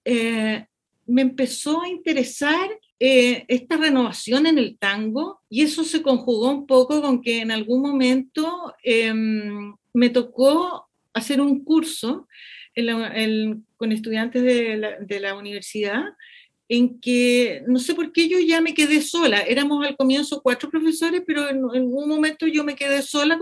eh, 0.04 0.66
me 1.06 1.22
empezó 1.22 1.82
a 1.82 1.88
interesar 1.90 2.70
eh, 3.00 3.46
esta 3.48 3.78
renovación 3.78 4.48
en 4.48 4.58
el 4.58 4.78
tango 4.78 5.42
y 5.50 5.62
eso 5.62 5.84
se 5.84 6.02
conjugó 6.02 6.50
un 6.50 6.66
poco 6.66 7.02
con 7.02 7.22
que 7.22 7.42
en 7.42 7.52
algún 7.52 7.82
momento 7.82 8.74
eh, 8.84 9.14
me 9.94 10.10
tocó 10.10 10.88
hacer 11.14 11.42
un 11.42 11.64
curso 11.64 12.28
con 13.78 13.92
estudiantes 13.92 14.44
de 14.44 15.20
la, 15.20 15.36
universidad 15.36 16.04
en 16.70 17.00
que 17.00 17.62
no 17.68 17.78
sé 17.78 17.94
por 17.94 18.12
qué 18.12 18.28
yo 18.28 18.40
ya 18.40 18.62
me 18.62 18.74
quedé 18.74 19.02
sola. 19.02 19.42
Éramos 19.42 19.86
al 19.86 19.96
comienzo 19.96 20.42
cuatro 20.42 20.70
profesores, 20.70 21.22
pero 21.28 21.48
en, 21.50 21.58
en 21.74 21.84
un 21.84 22.10
momento 22.10 22.48
yo 22.48 22.64
me 22.64 22.76
quedé 22.76 23.02
sola 23.02 23.38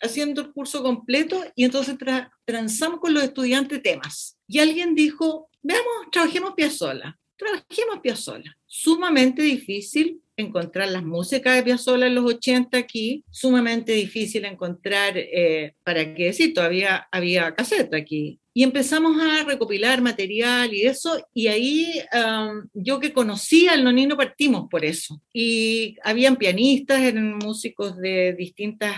haciendo 0.00 0.42
el 0.42 0.52
curso 0.52 0.82
completo 0.82 1.44
y 1.54 1.64
entonces 1.64 1.96
tra, 1.96 2.32
transamos 2.44 2.98
con 2.98 3.14
los 3.14 3.22
estudiantes 3.22 3.82
temas. 3.82 4.36
Y 4.48 4.58
alguien 4.58 4.94
dijo, 4.94 5.48
veamos, 5.62 6.10
trabajemos 6.10 6.54
Piazzolla, 6.54 7.16
trabajemos 7.42 8.00
Piazzolla. 8.02 8.56
Sumamente 8.66 9.42
difícil 9.42 10.20
encontrar 10.36 10.90
las 10.90 11.04
músicas 11.04 11.56
de 11.56 11.62
Piazzolla 11.62 12.06
en 12.06 12.14
los 12.14 12.24
80 12.24 12.76
aquí, 12.76 13.24
sumamente 13.30 13.92
difícil 13.92 14.44
encontrar, 14.44 15.14
eh, 15.16 15.74
para 15.84 16.14
qué 16.14 16.26
decir, 16.26 16.54
todavía 16.54 17.06
había 17.10 17.54
cassette 17.54 17.94
aquí. 17.94 18.40
Y 18.54 18.62
empezamos 18.64 19.20
a 19.20 19.44
recopilar 19.44 20.02
material 20.02 20.74
y 20.74 20.82
eso, 20.82 21.18
y 21.32 21.46
ahí 21.46 21.90
um, 22.12 22.68
yo 22.74 23.00
que 23.00 23.12
conocía 23.12 23.72
al 23.72 23.84
nonino 23.84 24.16
partimos 24.16 24.68
por 24.70 24.84
eso. 24.84 25.22
Y 25.32 25.96
habían 26.04 26.36
pianistas, 26.36 27.00
eran 27.00 27.38
músicos 27.38 27.96
de 27.98 28.34
distintas, 28.34 28.96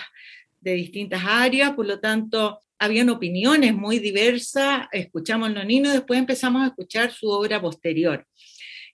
de 0.60 0.74
distintas 0.74 1.22
áreas, 1.24 1.72
por 1.74 1.86
lo 1.86 2.00
tanto, 2.00 2.58
habían 2.78 3.10
opiniones 3.10 3.74
muy 3.74 3.98
diversas, 3.98 4.86
escuchamos 4.92 5.52
nonino 5.52 5.92
después 5.92 6.18
empezamos 6.18 6.62
a 6.62 6.66
escuchar 6.66 7.12
su 7.12 7.28
obra 7.28 7.60
posterior. 7.60 8.26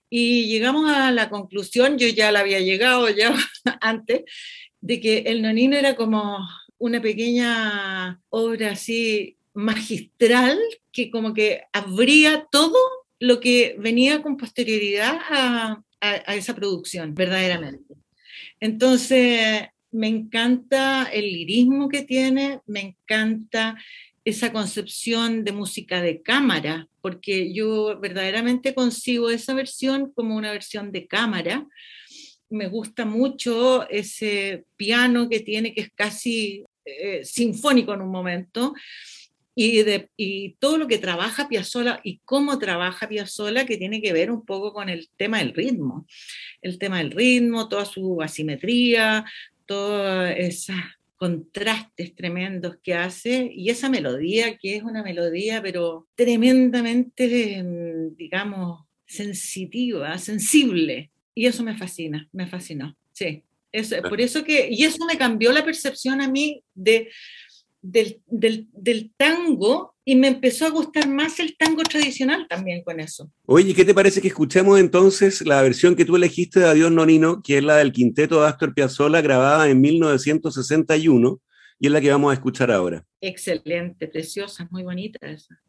Y 0.09 0.47
llegamos 0.47 0.91
a 0.91 1.11
la 1.11 1.29
conclusión, 1.29 1.97
yo 1.97 2.07
ya 2.07 2.31
la 2.31 2.41
había 2.41 2.59
llegado 2.59 3.09
ya 3.09 3.33
antes, 3.81 4.23
de 4.81 4.99
que 4.99 5.19
el 5.19 5.41
nonino 5.41 5.77
era 5.77 5.95
como 5.95 6.39
una 6.77 7.01
pequeña 7.01 8.19
obra 8.29 8.71
así 8.71 9.37
magistral 9.53 10.59
que 10.91 11.11
como 11.11 11.33
que 11.33 11.63
abría 11.71 12.47
todo 12.51 12.77
lo 13.19 13.39
que 13.39 13.75
venía 13.77 14.21
con 14.21 14.37
posterioridad 14.37 15.17
a, 15.29 15.83
a 16.01 16.35
esa 16.35 16.55
producción, 16.55 17.13
verdaderamente. 17.13 17.95
Entonces, 18.59 19.67
me 19.91 20.07
encanta 20.07 21.05
el 21.11 21.25
lirismo 21.25 21.89
que 21.89 22.03
tiene, 22.03 22.61
me 22.65 22.79
encanta 22.81 23.77
esa 24.23 24.53
concepción 24.53 25.43
de 25.43 25.51
música 25.51 26.01
de 26.01 26.21
cámara, 26.21 26.87
porque 27.01 27.53
yo 27.53 27.99
verdaderamente 27.99 28.73
concibo 28.73 29.29
esa 29.29 29.53
versión 29.53 30.11
como 30.13 30.35
una 30.35 30.51
versión 30.51 30.91
de 30.91 31.07
cámara. 31.07 31.67
Me 32.49 32.67
gusta 32.67 33.05
mucho 33.05 33.89
ese 33.89 34.65
piano 34.75 35.27
que 35.27 35.39
tiene, 35.39 35.73
que 35.73 35.81
es 35.81 35.89
casi 35.95 36.63
eh, 36.85 37.25
sinfónico 37.25 37.93
en 37.93 38.01
un 38.01 38.11
momento, 38.11 38.73
y, 39.53 39.83
de, 39.83 40.09
y, 40.15 40.55
todo 40.59 40.77
lo 40.77 40.87
que 40.87 40.97
trabaja 40.97 41.49
Piazzolla 41.49 41.99
y 42.03 42.19
cómo 42.23 42.57
trabaja 42.57 43.09
Piazzolla, 43.09 43.65
que 43.65 43.77
tiene 43.77 44.01
que 44.01 44.13
ver 44.13 44.31
un 44.31 44.45
poco 44.45 44.71
con 44.71 44.87
el 44.87 45.09
tema 45.17 45.39
del 45.39 45.53
ritmo. 45.53 46.07
El 46.61 46.77
tema 46.77 46.99
del 46.99 47.11
ritmo, 47.11 47.67
toda 47.67 47.85
su 47.85 48.21
asimetría, 48.21 49.25
todas 49.71 50.35
esas 50.37 50.83
contrastes 51.15 52.13
tremendos 52.13 52.75
que 52.83 52.93
hace 52.93 53.49
y 53.55 53.69
esa 53.69 53.87
melodía 53.87 54.57
que 54.57 54.75
es 54.75 54.83
una 54.83 55.01
melodía 55.01 55.61
pero 55.61 56.09
tremendamente, 56.13 57.63
digamos, 58.17 58.85
sensitiva, 59.05 60.17
sensible. 60.17 61.09
Y 61.33 61.45
eso 61.45 61.63
me 61.63 61.77
fascina, 61.77 62.27
me 62.33 62.47
fascinó. 62.47 62.97
Sí, 63.13 63.43
es, 63.71 63.93
por 64.09 64.19
eso 64.19 64.43
que, 64.43 64.67
y 64.69 64.83
eso 64.83 65.05
me 65.05 65.17
cambió 65.17 65.53
la 65.53 65.63
percepción 65.63 66.19
a 66.19 66.27
mí 66.27 66.61
de, 66.73 67.09
del, 67.81 68.19
del, 68.27 68.67
del, 68.73 69.11
tango 69.15 69.90
y 70.03 70.15
me 70.15 70.27
empezó 70.27 70.65
a 70.65 70.69
gustar 70.69 71.07
más 71.07 71.39
el 71.39 71.55
tango 71.57 71.83
tradicional 71.83 72.47
también 72.49 72.83
con 72.83 72.99
eso. 72.99 73.31
Oye, 73.45 73.73
¿qué 73.73 73.85
te 73.85 73.93
parece 73.93 74.21
que 74.21 74.29
escuchemos 74.29 74.79
entonces 74.79 75.45
la 75.45 75.61
versión 75.61 75.95
que 75.95 76.05
tú 76.05 76.15
elegiste 76.15 76.59
de 76.59 76.69
Adiós 76.69 76.91
Nonino, 76.91 77.41
que 77.41 77.57
es 77.57 77.63
la 77.63 77.77
del 77.77 77.91
quinteto 77.91 78.41
de 78.41 78.47
Astor 78.47 78.73
Piazzolla 78.73 79.21
grabada 79.21 79.69
en 79.69 79.79
1961 79.81 81.39
y 81.79 81.87
es 81.87 81.91
la 81.91 82.01
que 82.01 82.11
vamos 82.11 82.31
a 82.31 82.33
escuchar 82.33 82.71
ahora? 82.71 83.05
Excelente, 83.21 84.07
preciosa, 84.07 84.67
muy 84.71 84.83
bonita 84.83 85.19
esa. 85.27 85.61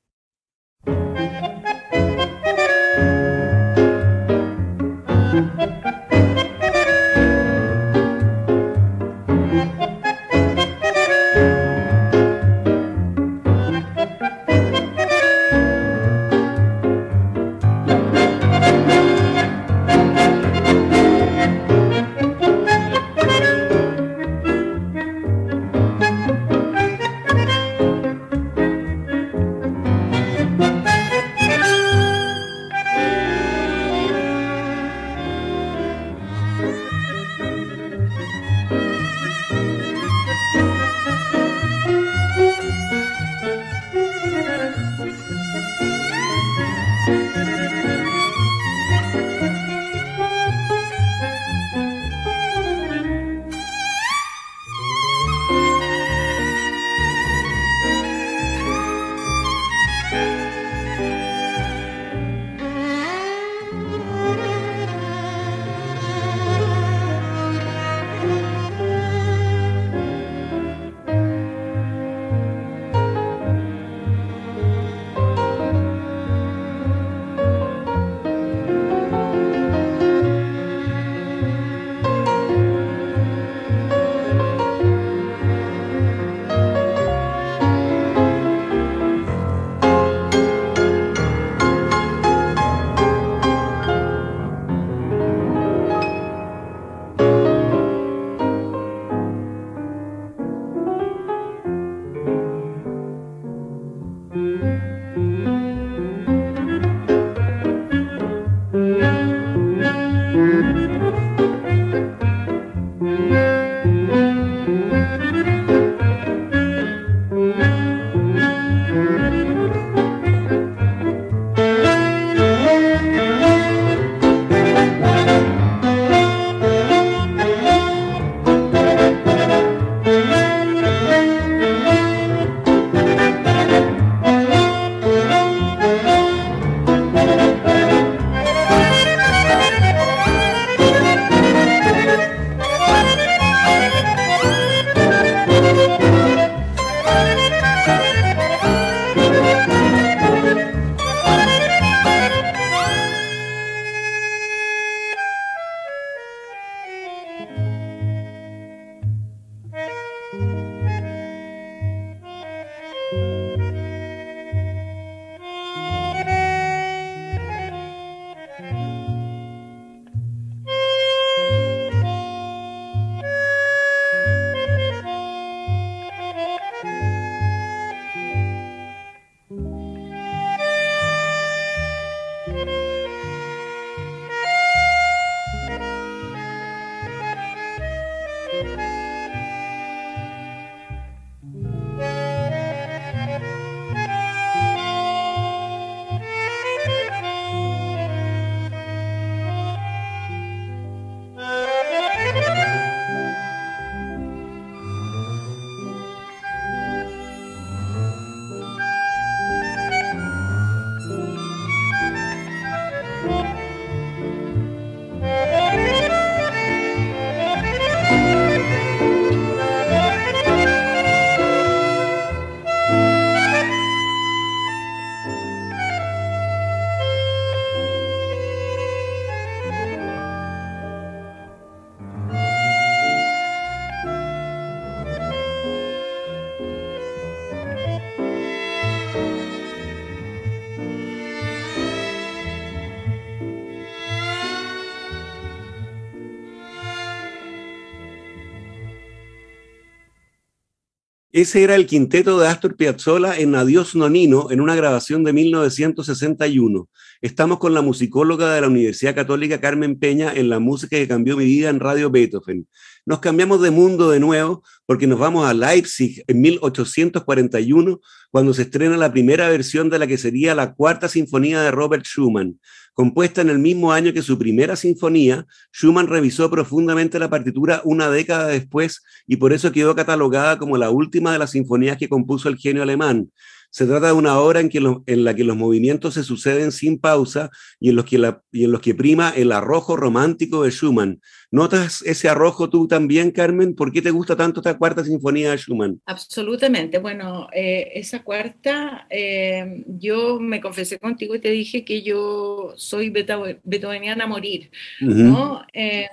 Ese 251.34 251.62
era 251.62 251.76
el 251.76 251.86
quinteto 251.86 252.38
de 252.38 252.46
Astor 252.46 252.76
Piazzolla 252.76 253.38
en 253.38 253.54
Adiós 253.54 253.96
Nonino 253.96 254.50
en 254.50 254.60
una 254.60 254.76
grabación 254.76 255.24
de 255.24 255.32
1961. 255.32 256.90
Estamos 257.22 257.58
con 257.58 257.72
la 257.72 257.80
musicóloga 257.80 258.52
de 258.52 258.60
la 258.60 258.66
Universidad 258.66 259.14
Católica 259.14 259.58
Carmen 259.58 259.98
Peña 259.98 260.30
en 260.34 260.50
la 260.50 260.58
música 260.58 260.98
que 260.98 261.08
cambió 261.08 261.38
mi 261.38 261.46
vida 261.46 261.70
en 261.70 261.80
Radio 261.80 262.10
Beethoven. 262.10 262.68
Nos 263.06 263.20
cambiamos 263.20 263.62
de 263.62 263.70
mundo 263.70 264.10
de 264.10 264.20
nuevo 264.20 264.62
porque 264.84 265.06
nos 265.06 265.18
vamos 265.18 265.48
a 265.48 265.54
Leipzig 265.54 266.22
en 266.26 266.42
1841 266.42 267.98
cuando 268.30 268.52
se 268.52 268.62
estrena 268.62 268.98
la 268.98 269.10
primera 269.10 269.48
versión 269.48 269.88
de 269.88 269.98
la 269.98 270.06
que 270.06 270.18
sería 270.18 270.54
la 270.54 270.74
cuarta 270.74 271.08
sinfonía 271.08 271.62
de 271.62 271.70
Robert 271.70 272.04
Schumann. 272.04 272.60
Compuesta 272.94 273.40
en 273.40 273.48
el 273.48 273.58
mismo 273.58 273.92
año 273.92 274.12
que 274.12 274.20
su 274.20 274.38
primera 274.38 274.76
sinfonía, 274.76 275.46
Schumann 275.72 276.08
revisó 276.08 276.50
profundamente 276.50 277.18
la 277.18 277.30
partitura 277.30 277.80
una 277.84 278.10
década 278.10 278.48
después 278.48 279.02
y 279.26 279.36
por 279.36 279.54
eso 279.54 279.72
quedó 279.72 279.94
catalogada 279.94 280.58
como 280.58 280.76
la 280.76 280.90
última 280.90 281.32
de 281.32 281.38
las 281.38 281.52
sinfonías 281.52 281.96
que 281.96 282.10
compuso 282.10 282.50
el 282.50 282.58
genio 282.58 282.82
alemán. 282.82 283.30
Se 283.72 283.86
trata 283.86 284.08
de 284.08 284.12
una 284.12 284.38
obra 284.38 284.60
en, 284.60 284.68
que 284.68 284.80
lo, 284.80 285.02
en 285.06 285.24
la 285.24 285.34
que 285.34 285.44
los 285.44 285.56
movimientos 285.56 286.12
se 286.12 286.22
suceden 286.22 286.72
sin 286.72 286.98
pausa 286.98 287.48
y 287.80 287.88
en, 287.88 287.96
los 287.96 288.04
que 288.04 288.18
la, 288.18 288.42
y 288.52 288.64
en 288.64 288.70
los 288.70 288.82
que 288.82 288.94
prima 288.94 289.30
el 289.34 289.50
arrojo 289.50 289.96
romántico 289.96 290.62
de 290.62 290.70
Schumann. 290.70 291.22
¿Notas 291.50 292.02
ese 292.02 292.28
arrojo 292.28 292.68
tú 292.68 292.86
también, 292.86 293.30
Carmen? 293.30 293.74
¿Por 293.74 293.90
qué 293.90 294.02
te 294.02 294.10
gusta 294.10 294.36
tanto 294.36 294.60
esta 294.60 294.76
cuarta 294.76 295.02
sinfonía 295.02 295.52
de 295.52 295.56
Schumann? 295.56 296.02
Absolutamente. 296.04 296.98
Bueno, 296.98 297.48
eh, 297.50 297.92
esa 297.94 298.22
cuarta, 298.22 299.06
eh, 299.08 299.84
yo 299.86 300.38
me 300.38 300.60
confesé 300.60 300.98
contigo 300.98 301.34
y 301.34 301.40
te 301.40 301.50
dije 301.50 301.82
que 301.82 302.02
yo 302.02 302.74
soy 302.76 303.08
beethoveniana 303.08 304.24
a 304.24 304.26
morir, 304.26 304.70
uh 305.00 305.06
-huh. 305.06 305.14
¿no? 305.14 305.62
Eh, 305.72 306.08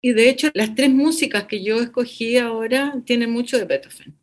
y 0.00 0.12
de 0.12 0.30
hecho, 0.30 0.50
las 0.54 0.72
tres 0.76 0.90
músicas 0.90 1.44
que 1.46 1.64
yo 1.64 1.80
escogí 1.80 2.38
ahora 2.38 2.94
tienen 3.04 3.32
mucho 3.32 3.58
de 3.58 3.64
Beethoven. 3.64 4.19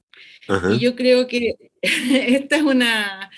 Y 0.65 0.79
yo 0.79 0.95
creo 0.95 1.27
que 1.27 1.55
esta 1.81 2.57
es 2.57 2.63
una, 2.63 3.29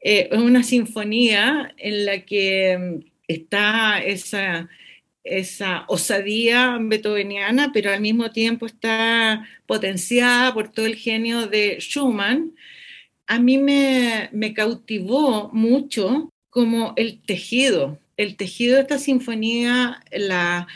eh, 0.00 0.28
una 0.32 0.62
sinfonía 0.62 1.74
en 1.78 2.06
la 2.06 2.20
que 2.24 3.00
está 3.28 3.98
esa, 4.02 4.68
esa 5.24 5.84
osadía 5.88 6.78
beethoveniana, 6.80 7.72
pero 7.72 7.92
al 7.92 8.00
mismo 8.00 8.30
tiempo 8.32 8.66
está 8.66 9.46
potenciada 9.66 10.54
por 10.54 10.70
todo 10.72 10.86
el 10.86 10.96
genio 10.96 11.46
de 11.48 11.78
Schumann. 11.80 12.54
A 13.26 13.38
mí 13.40 13.58
me, 13.58 14.30
me 14.32 14.54
cautivó 14.54 15.50
mucho 15.52 16.30
como 16.50 16.94
el 16.96 17.20
tejido, 17.22 17.98
el 18.16 18.36
tejido 18.36 18.76
de 18.76 18.82
esta 18.82 18.98
sinfonía, 18.98 20.02
la, 20.12 20.68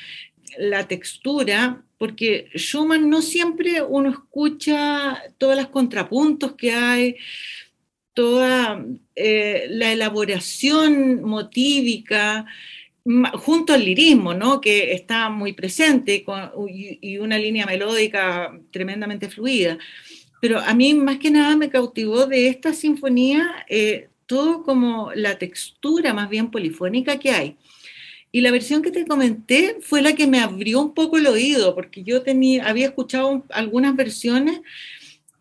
la 0.59 0.88
textura, 0.88 1.85
porque 2.00 2.48
Schumann 2.54 3.10
no 3.10 3.20
siempre 3.20 3.82
uno 3.82 4.08
escucha 4.08 5.22
todos 5.36 5.54
los 5.54 5.68
contrapuntos 5.68 6.54
que 6.54 6.72
hay, 6.72 7.16
toda 8.14 8.82
eh, 9.14 9.66
la 9.68 9.92
elaboración 9.92 11.22
motívica, 11.22 12.46
junto 13.34 13.74
al 13.74 13.84
lirismo, 13.84 14.32
¿no? 14.32 14.62
que 14.62 14.94
está 14.94 15.28
muy 15.28 15.52
presente 15.52 16.24
y, 16.70 17.18
una 17.18 17.36
línea 17.36 17.66
melódica 17.66 18.58
tremendamente 18.70 19.28
fluida. 19.28 19.76
Pero 20.40 20.58
a 20.58 20.72
mí 20.72 20.94
más 20.94 21.18
que 21.18 21.30
nada 21.30 21.54
me 21.54 21.68
cautivó 21.68 22.24
de 22.24 22.48
esta 22.48 22.72
sinfonía 22.72 23.66
eh, 23.68 24.08
todo 24.24 24.62
como 24.62 25.12
la 25.14 25.36
textura 25.36 26.14
más 26.14 26.30
bien 26.30 26.50
polifónica 26.50 27.18
que 27.18 27.30
hay. 27.30 27.56
Y 28.32 28.42
la 28.42 28.50
versión 28.50 28.82
que 28.82 28.90
te 28.90 29.06
comenté 29.06 29.78
fue 29.80 30.02
la 30.02 30.14
que 30.14 30.26
me 30.26 30.40
abrió 30.40 30.80
un 30.80 30.94
poco 30.94 31.18
el 31.18 31.26
oído, 31.26 31.74
porque 31.74 32.04
yo 32.04 32.22
tenía, 32.22 32.66
había 32.66 32.86
escuchado 32.86 33.44
algunas 33.50 33.96
versiones 33.96 34.60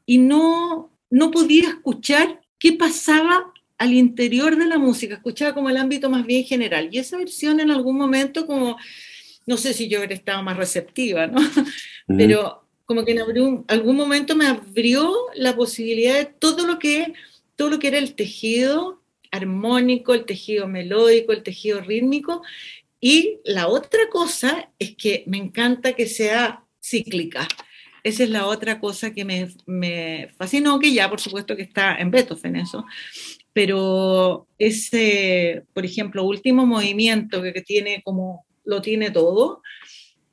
y 0.06 0.17
no, 0.17 0.91
no 1.10 1.32
podía 1.32 1.69
escuchar 1.69 2.41
qué 2.58 2.73
pasaba 2.73 3.54
al 3.78 3.93
interior 3.93 4.58
de 4.58 4.65
la 4.65 4.78
música, 4.78 5.15
escuchaba 5.15 5.54
como 5.54 5.69
el 5.69 5.78
ámbito 5.78 6.10
más 6.10 6.25
bien 6.25 6.43
general. 6.43 6.89
Y 6.91 6.97
esa 6.97 7.17
versión 7.17 7.60
en 7.60 7.71
algún 7.71 7.97
momento 7.97 8.45
como, 8.45 8.78
no 9.45 9.58
sé 9.58 9.73
si 9.73 9.88
yo 9.88 9.99
hubiera 9.99 10.15
estado 10.15 10.43
más 10.43 10.58
receptiva, 10.58 11.28
¿no? 11.28 11.39
-huh. 11.39 12.17
Pero 12.17 12.65
como 12.86 13.06
que 13.06 13.12
en 13.12 13.19
algún, 13.19 13.65
algún 13.67 13.95
momento 13.95 14.36
me 14.36 14.47
abrió 14.47 15.13
la 15.36 15.56
posibilidad 15.56 16.15
de 16.15 16.25
todo 16.25 16.65
lo 16.65 16.80
que, 16.80 17.13
todo 17.56 17.69
lo 17.69 17.78
que 17.78 17.88
era 17.89 17.99
el 17.99 18.15
tejido 18.15 18.99
armónico, 19.32 20.13
el 20.13 20.25
tejido 20.25 20.67
melódico, 20.67 21.32
el 21.32 21.43
tejido 21.43 21.82
rítmico, 21.82 22.41
y 23.02 23.40
la 23.46 23.68
otra 23.68 24.10
cosa 24.10 24.72
es 24.78 24.96
que 24.96 25.24
me 25.28 25.38
encanta 25.38 25.94
que 25.94 26.08
sea 26.08 26.64
cíclica. 26.82 27.48
Esa 28.04 28.24
es 28.24 28.30
la 28.30 28.46
otra 28.46 28.80
cosa 28.80 29.14
que 29.14 29.26
me, 29.26 29.50
me, 29.66 30.30
fascinó, 30.38 30.80
que 30.80 30.94
ya 30.94 31.10
por 31.10 31.20
supuesto 31.20 31.56
que 31.56 31.64
está 31.64 31.98
en 31.98 32.12
Beethoven 32.12 32.56
eso, 32.56 32.86
pero 33.54 34.48
ese, 34.58 35.64
por 35.74 35.86
ejemplo, 35.86 36.24
último 36.24 36.66
movimiento 36.66 37.42
que, 37.42 37.62
tiene 37.62 38.02
como 38.04 38.46
lo 38.64 38.82
tiene 38.82 39.12
todo, 39.12 39.62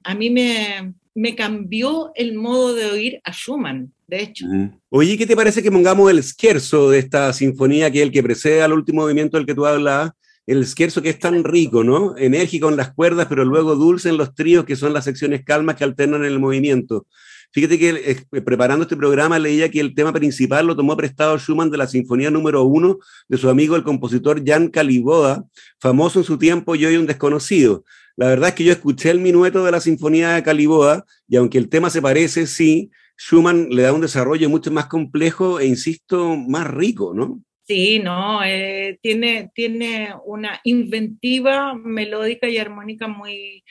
a 0.05 0.15
mí 0.15 0.31
me, 0.31 1.35
cambió 1.35 2.13
el 2.15 2.35
modo 2.35 2.75
de 2.75 2.87
oír 2.87 3.21
a 3.25 3.33
Schumann, 3.33 3.93
de 4.07 4.23
hecho. 4.23 4.47
Oye, 4.91 5.19
¿qué 5.19 5.27
te 5.27 5.35
parece 5.35 5.63
que 5.63 5.73
pongamos 5.73 6.11
el 6.11 6.23
scherzo 6.23 6.91
de 6.91 7.01
esta 7.01 7.33
sinfonía, 7.33 7.91
que 7.91 7.99
es 7.99 8.05
el 8.05 8.13
que 8.13 8.23
precede 8.23 8.63
al 8.63 8.73
último 8.73 9.03
movimiento 9.03 9.37
del 9.37 9.47
que 9.47 9.55
tú 9.55 9.67
hablabas? 9.67 10.13
El 10.47 10.65
scherzo 10.67 11.03
que 11.03 11.11
es 11.11 11.19
tan 11.19 11.43
rico, 11.45 11.83
¿no? 11.83 12.17
Enérgico 12.17 12.69
en 12.69 12.77
las 12.77 12.95
cuerdas, 12.95 13.27
pero 13.29 13.45
luego 13.45 13.75
dulce 13.75 14.09
en 14.09 14.17
los 14.17 14.35
tríos, 14.35 14.65
que 14.65 14.77
son 14.77 14.93
las 14.93 15.05
secciones 15.05 15.45
calmas 15.45 15.77
que 15.77 15.85
alternan 15.85 16.25
el 16.25 16.39
movimiento. 16.39 17.07
Fíjate 17.53 17.79
que 17.79 17.89
eh, 17.89 18.43
preparando 18.43 18.83
este 18.83 18.97
programa 18.97 19.39
leía 19.39 19.71
que 19.71 19.81
el 19.81 19.95
tema 19.95 20.13
principal 20.13 20.67
lo 20.67 20.77
tomó 20.77 20.97
prestado 20.97 21.39
Schumann 21.39 21.71
de 21.71 21.79
la 21.79 21.87
Sinfonía 21.87 22.31
número 22.31 22.65
uno 22.65 22.99
de 23.29 23.39
su 23.39 23.49
amigo 23.49 23.77
el 23.77 23.83
compositor 23.83 24.43
Jan 24.45 24.69
Caliboda, 24.69 25.45
famoso 25.81 26.21
en 26.21 26.25
su 26.25 26.39
tiempo 26.39 26.75
y 26.75 26.85
hoy 26.85 26.97
un 26.97 27.07
desconocido. 27.07 27.85
La 28.17 28.29
verdad 28.29 28.51
es 28.51 28.55
que 28.55 28.65
yo 28.65 28.73
escuché 28.73 29.11
el 29.11 29.21
minueto 29.21 29.65
de 29.65 29.73
la 29.73 29.81
Sinfonía 29.81 30.35
de 30.35 30.43
Caliboda 30.43 31.05
y 31.29 31.37
aunque 31.37 31.59
el 31.59 31.69
tema 31.69 31.91
se 31.91 32.03
parece, 32.03 32.47
sí, 32.47 32.91
Schumann 33.19 33.69
le 33.71 33.83
da 33.83 33.93
un 33.93 34.01
desarrollo 34.01 34.49
mucho 34.49 34.71
más 34.71 34.87
complejo 34.87 35.59
e, 35.61 35.67
insisto, 35.67 36.37
más 36.37 36.67
rico, 36.67 37.15
¿no? 37.15 37.41
Sí, 37.67 37.99
no, 37.99 38.45
eh, 38.45 38.99
tiene, 39.03 39.51
tiene 39.55 40.15
una 40.25 40.61
inventiva 40.65 41.75
melódica 41.75 42.49
y 42.49 42.59
armónica 42.59 43.09
muy, 43.09 43.65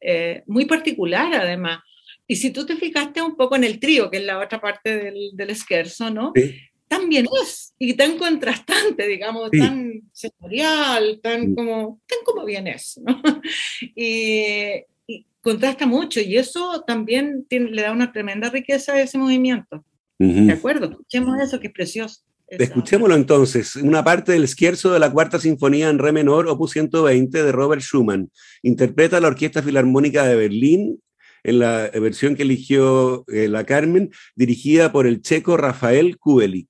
eh, 0.00 0.42
muy 0.46 0.64
particular 0.64 1.34
además. 1.34 1.80
Y 2.26 2.36
si 2.36 2.50
tú 2.50 2.64
te 2.64 2.76
fijaste 2.76 3.20
un 3.20 3.36
poco 3.36 3.56
en 3.56 3.64
el 3.64 3.78
trío, 3.78 4.10
que 4.10 4.18
es 4.18 4.24
la 4.24 4.38
otra 4.38 4.58
parte 4.60 4.96
del, 4.96 5.30
del 5.34 5.54
scherzo, 5.54 6.08
¿no? 6.10 6.32
Sí. 6.34 6.54
Tan 6.88 7.08
bien 7.08 7.26
es, 7.42 7.74
y 7.78 7.94
tan 7.94 8.16
contrastante, 8.18 9.06
digamos, 9.06 9.48
Sí. 9.52 9.58
tan 9.58 10.00
sensorial, 10.12 11.20
tan 11.22 11.50
Mm. 11.50 11.54
como, 11.54 12.00
tan 12.06 12.18
como 12.24 12.44
bien 12.46 12.66
es, 12.68 13.00
¿no? 13.04 13.20
Y, 13.94 14.84
y 15.06 15.26
contrasta 15.42 15.84
mucho, 15.86 16.20
y 16.20 16.36
eso 16.36 16.82
también 16.86 17.44
tiene- 17.48 17.70
le 17.70 17.82
da 17.82 17.92
una 17.92 18.12
tremenda 18.12 18.48
riqueza 18.50 18.94
a 18.94 19.00
ese 19.02 19.18
movimiento. 19.18 19.84
¿De 20.18 20.52
acuerdo? 20.52 20.88
Escuchemos 20.90 21.40
eso, 21.40 21.58
que 21.58 21.66
es 21.66 21.72
precioso. 21.72 22.22
Esa- 22.52 22.64
Escuchémoslo 22.64 23.14
entonces, 23.14 23.76
una 23.76 24.04
parte 24.04 24.32
del 24.32 24.46
scherzo 24.46 24.92
de 24.92 24.98
la 24.98 25.10
cuarta 25.10 25.38
sinfonía 25.38 25.88
en 25.88 25.98
re 25.98 26.12
menor, 26.12 26.48
opus 26.48 26.72
120 26.72 27.42
de 27.42 27.50
Robert 27.50 27.80
Schumann. 27.80 28.30
Interpreta 28.62 29.20
la 29.20 29.28
Orquesta 29.28 29.62
Filarmónica 29.62 30.24
de 30.26 30.36
Berlín 30.36 31.00
en 31.44 31.58
la 31.60 31.88
versión 31.94 32.36
que 32.36 32.42
eligió 32.42 33.24
eh, 33.28 33.48
la 33.48 33.64
Carmen, 33.64 34.10
dirigida 34.36 34.92
por 34.92 35.06
el 35.06 35.22
checo 35.22 35.56
Rafael 35.56 36.18
Kubelik. 36.18 36.68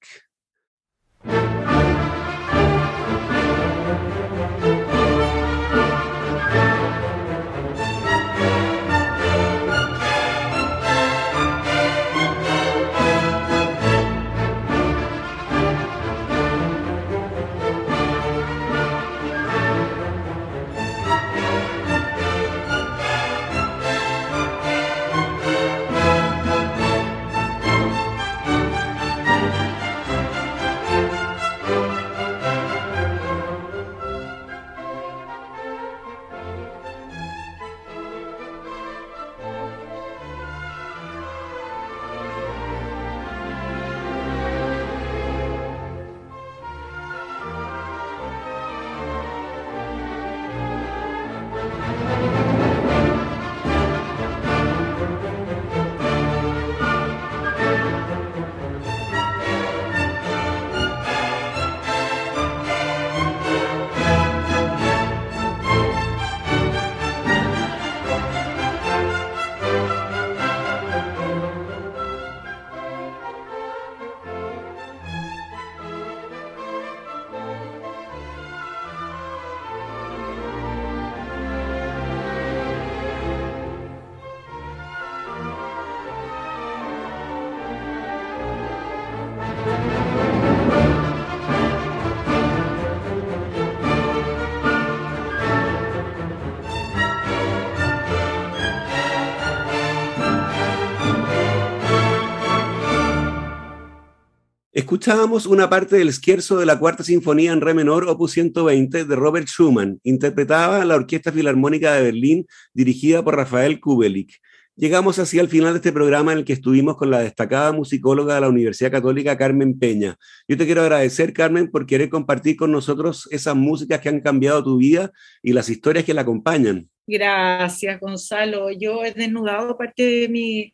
Escuchábamos 104.74 105.44
una 105.44 105.68
parte 105.68 105.96
del 105.96 106.10
scherzo 106.10 106.58
de 106.58 106.64
la 106.64 106.78
cuarta 106.78 107.04
sinfonía 107.04 107.52
en 107.52 107.60
re 107.60 107.74
menor, 107.74 108.08
opus 108.08 108.32
120, 108.32 109.04
de 109.04 109.16
Robert 109.16 109.46
Schumann, 109.46 110.00
interpretada 110.02 110.82
la 110.86 110.94
Orquesta 110.94 111.30
Filarmónica 111.30 111.92
de 111.92 112.04
Berlín, 112.04 112.46
dirigida 112.72 113.22
por 113.22 113.36
Rafael 113.36 113.80
Kubelik. 113.80 114.40
Llegamos 114.74 115.18
así 115.18 115.38
al 115.38 115.48
final 115.48 115.74
de 115.74 115.76
este 115.80 115.92
programa 115.92 116.32
en 116.32 116.38
el 116.38 116.44
que 116.46 116.54
estuvimos 116.54 116.96
con 116.96 117.10
la 117.10 117.18
destacada 117.18 117.70
musicóloga 117.72 118.36
de 118.36 118.40
la 118.40 118.48
Universidad 118.48 118.90
Católica, 118.90 119.36
Carmen 119.36 119.78
Peña. 119.78 120.16
Yo 120.48 120.56
te 120.56 120.64
quiero 120.64 120.80
agradecer, 120.80 121.34
Carmen, 121.34 121.70
por 121.70 121.84
querer 121.84 122.08
compartir 122.08 122.56
con 122.56 122.72
nosotros 122.72 123.28
esas 123.30 123.54
músicas 123.54 124.00
que 124.00 124.08
han 124.08 124.22
cambiado 124.22 124.64
tu 124.64 124.78
vida 124.78 125.12
y 125.42 125.52
las 125.52 125.68
historias 125.68 126.06
que 126.06 126.14
la 126.14 126.22
acompañan. 126.22 126.88
Gracias, 127.06 128.00
Gonzalo. 128.00 128.70
Yo 128.70 129.04
he 129.04 129.12
desnudado 129.12 129.76
parte 129.76 130.02
de, 130.02 130.28
mi, 130.30 130.72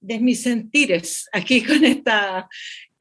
de 0.00 0.18
mis 0.20 0.42
sentires 0.42 1.28
aquí 1.30 1.62
con 1.62 1.84
esta, 1.84 2.48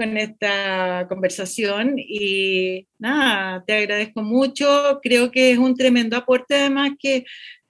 con 0.04 0.18
esta 0.18 1.06
conversación 1.08 1.96
y 1.98 2.88
nada, 3.00 3.64
te 3.66 3.74
agradezco 3.74 4.22
mucho. 4.22 5.00
Creo 5.02 5.32
que 5.32 5.52
es 5.52 5.58
un 5.58 5.76
tremendo 5.76 6.18
aporte 6.18 6.56
además 6.56 6.92
que 7.00 7.26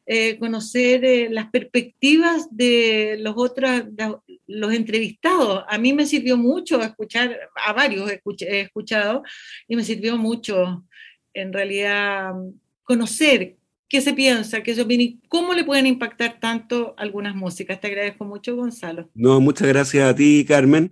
eh, 0.05 0.37
conocer 0.39 1.05
eh, 1.05 1.29
las 1.29 1.49
perspectivas 1.49 2.47
de 2.49 3.17
los 3.19 3.35
otros, 3.37 3.83
de 3.87 4.15
los 4.47 4.73
entrevistados. 4.73 5.63
A 5.67 5.77
mí 5.77 5.93
me 5.93 6.05
sirvió 6.05 6.35
mucho 6.35 6.81
escuchar, 6.81 7.37
a 7.65 7.73
varios 7.73 8.11
he 8.11 8.59
escuchado 8.61 9.23
y 9.67 9.75
me 9.75 9.83
sirvió 9.83 10.17
mucho 10.17 10.85
en 11.33 11.53
realidad 11.53 12.33
conocer 12.83 13.57
qué 13.87 14.01
se 14.01 14.13
piensa, 14.13 14.63
qué 14.63 14.73
se 14.73 14.81
opina 14.81 15.03
y 15.03 15.19
cómo 15.29 15.53
le 15.53 15.63
pueden 15.63 15.85
impactar 15.85 16.39
tanto 16.39 16.95
algunas 16.97 17.35
músicas. 17.35 17.79
Te 17.79 17.87
agradezco 17.87 18.25
mucho, 18.25 18.55
Gonzalo. 18.55 19.09
No, 19.13 19.39
muchas 19.39 19.67
gracias 19.67 20.09
a 20.09 20.15
ti, 20.15 20.43
Carmen. 20.47 20.91